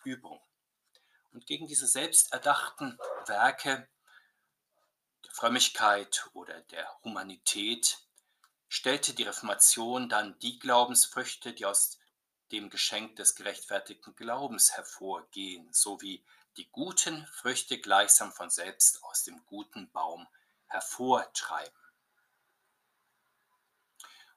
Übung. 0.05 0.43
Und 1.33 1.47
gegen 1.47 1.67
diese 1.67 1.87
selbsterdachten 1.87 2.99
Werke 3.27 3.89
der 5.25 5.33
Frömmigkeit 5.33 6.29
oder 6.33 6.63
der 6.63 6.89
Humanität 7.03 7.99
stellte 8.69 9.15
die 9.15 9.25
Reformation 9.25 10.09
dann 10.09 10.39
die 10.39 10.59
Glaubensfrüchte, 10.59 11.53
die 11.53 11.67
aus 11.67 11.99
dem 12.53 12.71
Geschenk 12.71 13.17
des 13.17 13.35
gerechtfertigten 13.35 14.15
Glaubens 14.15 14.73
hervorgehen, 14.73 15.73
sowie 15.73 16.25
die 16.57 16.69
guten 16.71 17.27
Früchte 17.27 17.79
gleichsam 17.79 18.33
von 18.33 18.51
selbst 18.51 19.03
aus 19.03 19.25
dem 19.25 19.45
guten 19.47 19.91
Baum 19.91 20.27
hervortreiben. 20.67 21.79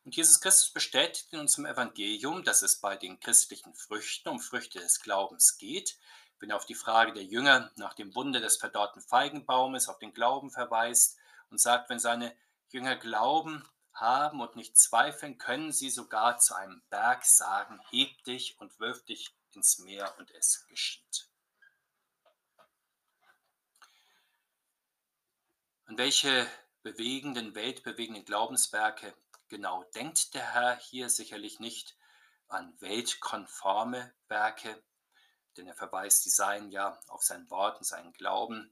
Und 0.06 0.16
Jesus 0.16 0.40
Christus 0.42 0.72
bestätigt 0.72 1.28
in 1.32 1.40
unserem 1.40 1.66
Evangelium, 1.66 2.44
dass 2.44 2.62
es 2.62 2.80
bei 2.80 2.96
den 2.96 3.20
christlichen 3.20 3.76
Früchten 3.76 4.30
um 4.30 4.40
Früchte 4.40 4.80
des 4.80 5.02
Glaubens 5.02 5.58
geht, 5.58 5.98
wenn 6.40 6.50
er 6.50 6.56
auf 6.56 6.66
die 6.66 6.76
Frage 6.76 7.14
der 7.14 7.24
Jünger 7.24 7.72
nach 7.76 7.94
dem 7.94 8.16
Wunder 8.16 8.40
des 8.40 8.58
verdorrten 8.58 9.02
Feigenbaumes 9.02 9.88
auf 9.88 10.00
den 10.00 10.14
Glauben 10.14 10.52
verweist 10.52 11.18
und 11.50 11.60
sagt, 11.60 11.90
wenn 11.90 12.00
seine 12.00 12.36
Jünger 12.70 12.96
glauben, 12.96 13.68
haben 14.00 14.42
und 14.42 14.56
nicht 14.56 14.78
zweifeln, 14.78 15.38
können 15.38 15.72
sie 15.72 15.90
sogar 15.90 16.38
zu 16.38 16.56
einem 16.56 16.82
Berg 16.90 17.26
sagen, 17.26 17.80
heb 17.90 18.24
dich 18.24 18.60
und 18.60 18.80
wirf 18.80 19.04
dich 19.06 19.34
ins 19.52 19.80
Meer 19.80 20.14
und 20.18 20.32
es 20.32 20.66
geschieht. 20.68 21.28
An 25.86 25.98
welche 25.98 26.48
bewegenden, 26.84 27.56
weltbewegenden 27.56 28.26
Glaubenswerke 28.26 29.14
genau 29.48 29.84
denkt 29.96 30.34
der 30.34 30.54
Herr 30.54 30.78
hier 30.78 31.10
sicherlich 31.10 31.60
nicht 31.60 31.98
an 32.48 32.80
weltkonforme 32.80 34.14
Werke, 34.28 34.82
denn 35.58 35.68
er 35.68 35.76
verweist 35.76 36.26
die 36.26 36.30
Seien 36.30 36.72
ja 36.72 37.00
auf 37.08 37.24
sein 37.24 37.50
Wort 37.50 37.78
und 37.80 37.86
seinen 37.86 38.14
Glauben. 38.14 38.72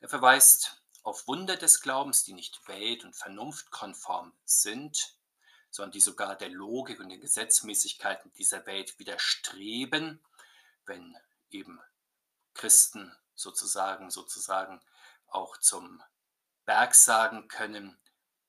Er 0.00 0.08
verweist 0.08 0.82
auf 1.06 1.28
Wunder 1.28 1.56
des 1.56 1.82
Glaubens, 1.82 2.24
die 2.24 2.32
nicht 2.32 2.66
welt- 2.66 3.04
und 3.04 3.14
vernunftkonform 3.14 4.36
sind, 4.44 5.16
sondern 5.70 5.92
die 5.92 6.00
sogar 6.00 6.34
der 6.34 6.48
Logik 6.48 6.98
und 6.98 7.10
den 7.10 7.20
Gesetzmäßigkeiten 7.20 8.32
dieser 8.32 8.66
Welt 8.66 8.98
widerstreben, 8.98 10.20
wenn 10.84 11.16
eben 11.50 11.80
Christen 12.54 13.16
sozusagen, 13.36 14.10
sozusagen 14.10 14.80
auch 15.28 15.56
zum 15.58 16.02
Berg 16.64 16.96
sagen 16.96 17.46
können, 17.46 17.96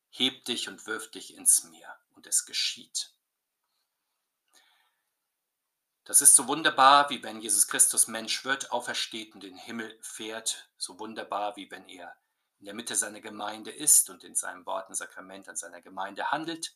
heb 0.10 0.44
dich 0.46 0.68
und 0.68 0.88
wirf 0.88 1.12
dich 1.12 1.36
ins 1.36 1.64
Meer 1.66 2.00
und 2.16 2.26
es 2.26 2.48
geschieht. 2.48 3.14
Das 6.06 6.24
ist 6.24 6.34
so 6.34 6.48
wunderbar, 6.48 7.12
wie 7.12 7.22
wenn 7.22 7.40
Jesus 7.40 7.68
Christus 7.68 8.08
Mensch 8.08 8.46
wird, 8.46 8.72
aufersteht 8.72 9.36
und 9.36 9.44
in 9.44 9.52
den 9.52 9.60
Himmel 9.60 9.96
fährt, 10.02 10.72
so 10.78 10.98
wunderbar, 10.98 11.56
wie 11.56 11.70
wenn 11.70 11.88
er 11.88 12.18
in 12.60 12.66
der 12.66 12.74
Mitte 12.74 12.96
seiner 12.96 13.22
Gemeinde 13.22 13.72
ist 13.72 14.10
und 14.10 14.24
in 14.24 14.36
seinem 14.36 14.66
Wort 14.66 14.90
und 14.90 14.96
Sakrament 14.96 15.48
an 15.48 15.56
seiner 15.56 15.82
Gemeinde 15.82 16.32
handelt. 16.32 16.76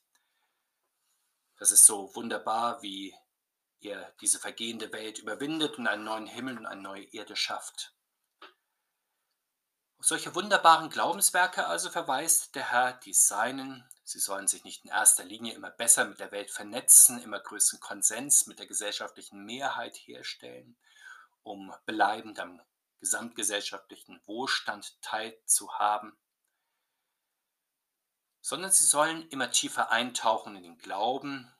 Das 1.58 1.72
ist 1.72 1.86
so 1.86 2.16
wunderbar, 2.16 2.82
wie 2.82 3.16
er 3.82 4.14
diese 4.22 4.40
vergehende 4.40 4.92
Welt 4.94 5.20
überwindet 5.20 5.78
und 5.78 5.88
einen 5.88 6.04
neuen 6.04 6.28
Himmel 6.28 6.58
und 6.58 6.66
eine 6.66 6.82
neue 6.82 7.06
Erde 7.14 7.36
schafft. 7.36 7.94
Auf 9.98 10.08
solche 10.08 10.34
wunderbaren 10.34 10.90
Glaubenswerke 10.90 11.68
also 11.68 11.92
verweist 11.92 12.56
der 12.56 12.72
Herr 12.72 12.94
die 12.94 13.14
Seinen. 13.14 13.88
Sie 14.04 14.20
sollen 14.20 14.48
sich 14.48 14.64
nicht 14.64 14.84
in 14.84 14.90
erster 14.90 15.24
Linie 15.24 15.54
immer 15.54 15.70
besser 15.70 16.06
mit 16.06 16.20
der 16.20 16.32
Welt 16.32 16.50
vernetzen, 16.50 17.22
immer 17.22 17.40
größeren 17.40 17.80
Konsens 17.80 18.48
mit 18.48 18.58
der 18.58 18.66
gesellschaftlichen 18.66 19.46
Mehrheit 19.46 19.96
herstellen, 19.96 20.76
um 21.44 21.72
bleibend 21.86 22.40
am 22.40 22.60
gesamtgesellschaftlichen 23.02 24.22
Wohlstand 24.26 25.02
teilzuhaben, 25.02 26.18
sondern 28.40 28.72
sie 28.72 28.86
sollen 28.86 29.28
immer 29.30 29.52
tiefer 29.52 29.92
eintauchen 29.92 30.56
in 30.56 30.64
den 30.64 30.78
Glauben 30.78 31.52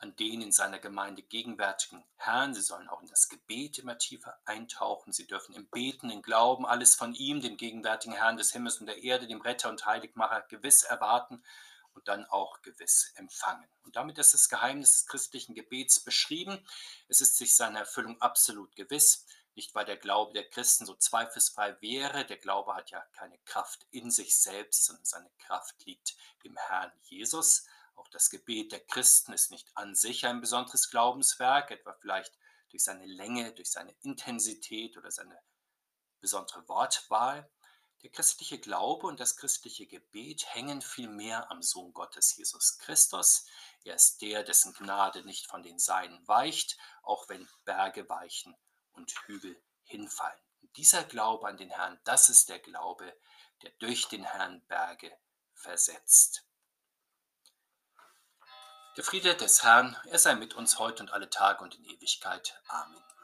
an 0.00 0.16
den 0.16 0.40
in 0.40 0.50
seiner 0.50 0.78
Gemeinde 0.78 1.22
gegenwärtigen 1.22 2.02
Herrn. 2.16 2.54
Sie 2.54 2.62
sollen 2.62 2.88
auch 2.88 3.02
in 3.02 3.08
das 3.08 3.28
Gebet 3.28 3.78
immer 3.78 3.98
tiefer 3.98 4.38
eintauchen. 4.46 5.12
Sie 5.12 5.26
dürfen 5.26 5.54
im 5.54 5.68
Beten, 5.68 6.10
im 6.10 6.22
Glauben 6.22 6.64
alles 6.64 6.94
von 6.94 7.14
ihm, 7.14 7.40
dem 7.40 7.58
gegenwärtigen 7.58 8.14
Herrn 8.14 8.38
des 8.38 8.52
Himmels 8.52 8.78
und 8.78 8.86
der 8.86 9.02
Erde, 9.02 9.26
dem 9.26 9.42
Retter 9.42 9.68
und 9.68 9.84
Heiligmacher, 9.84 10.42
gewiss 10.48 10.84
erwarten 10.84 11.44
und 11.92 12.08
dann 12.08 12.24
auch 12.26 12.62
gewiss 12.62 13.12
empfangen. 13.16 13.68
Und 13.84 13.96
damit 13.96 14.16
ist 14.18 14.32
das 14.32 14.48
Geheimnis 14.48 14.92
des 14.92 15.06
christlichen 15.06 15.54
Gebets 15.54 16.00
beschrieben. 16.00 16.66
Es 17.08 17.20
ist 17.20 17.36
sich 17.36 17.54
seiner 17.54 17.80
Erfüllung 17.80 18.20
absolut 18.22 18.74
gewiss. 18.76 19.26
Nicht 19.60 19.74
weil 19.74 19.84
der 19.84 19.98
Glaube 19.98 20.32
der 20.32 20.48
Christen 20.48 20.86
so 20.86 20.94
zweifelsfrei 20.94 21.76
wäre, 21.82 22.24
der 22.24 22.38
Glaube 22.38 22.74
hat 22.74 22.92
ja 22.92 23.04
keine 23.12 23.36
Kraft 23.40 23.86
in 23.90 24.10
sich 24.10 24.34
selbst, 24.34 24.86
sondern 24.86 25.04
seine 25.04 25.30
Kraft 25.36 25.84
liegt 25.84 26.16
im 26.44 26.56
Herrn 26.56 26.90
Jesus. 27.02 27.66
Auch 27.94 28.08
das 28.08 28.30
Gebet 28.30 28.72
der 28.72 28.80
Christen 28.80 29.34
ist 29.34 29.50
nicht 29.50 29.70
an 29.76 29.94
sich 29.94 30.24
ein 30.24 30.40
besonderes 30.40 30.88
Glaubenswerk, 30.88 31.72
etwa 31.72 31.92
vielleicht 31.92 32.38
durch 32.70 32.84
seine 32.84 33.04
Länge, 33.04 33.52
durch 33.52 33.70
seine 33.70 33.94
Intensität 34.00 34.96
oder 34.96 35.10
seine 35.10 35.38
besondere 36.20 36.66
Wortwahl. 36.66 37.46
Der 38.00 38.08
christliche 38.08 38.58
Glaube 38.58 39.08
und 39.08 39.20
das 39.20 39.36
christliche 39.36 39.86
Gebet 39.86 40.54
hängen 40.54 40.80
vielmehr 40.80 41.50
am 41.50 41.60
Sohn 41.60 41.92
Gottes 41.92 42.34
Jesus 42.34 42.78
Christus. 42.78 43.44
Er 43.84 43.96
ist 43.96 44.22
der, 44.22 44.42
dessen 44.42 44.72
Gnade 44.72 45.22
nicht 45.26 45.48
von 45.48 45.62
den 45.62 45.78
Seinen 45.78 46.26
weicht, 46.26 46.78
auch 47.02 47.28
wenn 47.28 47.46
Berge 47.66 48.08
weichen 48.08 48.56
und 48.92 49.10
Hügel 49.26 49.62
hinfallen. 49.82 50.40
Und 50.62 50.76
dieser 50.76 51.04
Glaube 51.04 51.48
an 51.48 51.56
den 51.56 51.70
Herrn, 51.70 52.00
das 52.04 52.28
ist 52.28 52.48
der 52.48 52.58
Glaube, 52.58 53.16
der 53.62 53.70
durch 53.78 54.08
den 54.08 54.24
Herrn 54.24 54.64
Berge 54.66 55.16
versetzt. 55.54 56.46
Der 58.96 59.04
Friede 59.04 59.36
des 59.36 59.62
Herrn, 59.62 59.96
er 60.06 60.18
sei 60.18 60.34
mit 60.34 60.54
uns 60.54 60.78
heute 60.78 61.02
und 61.02 61.12
alle 61.12 61.30
Tage 61.30 61.62
und 61.62 61.74
in 61.76 61.84
Ewigkeit. 61.84 62.60
Amen. 62.68 63.10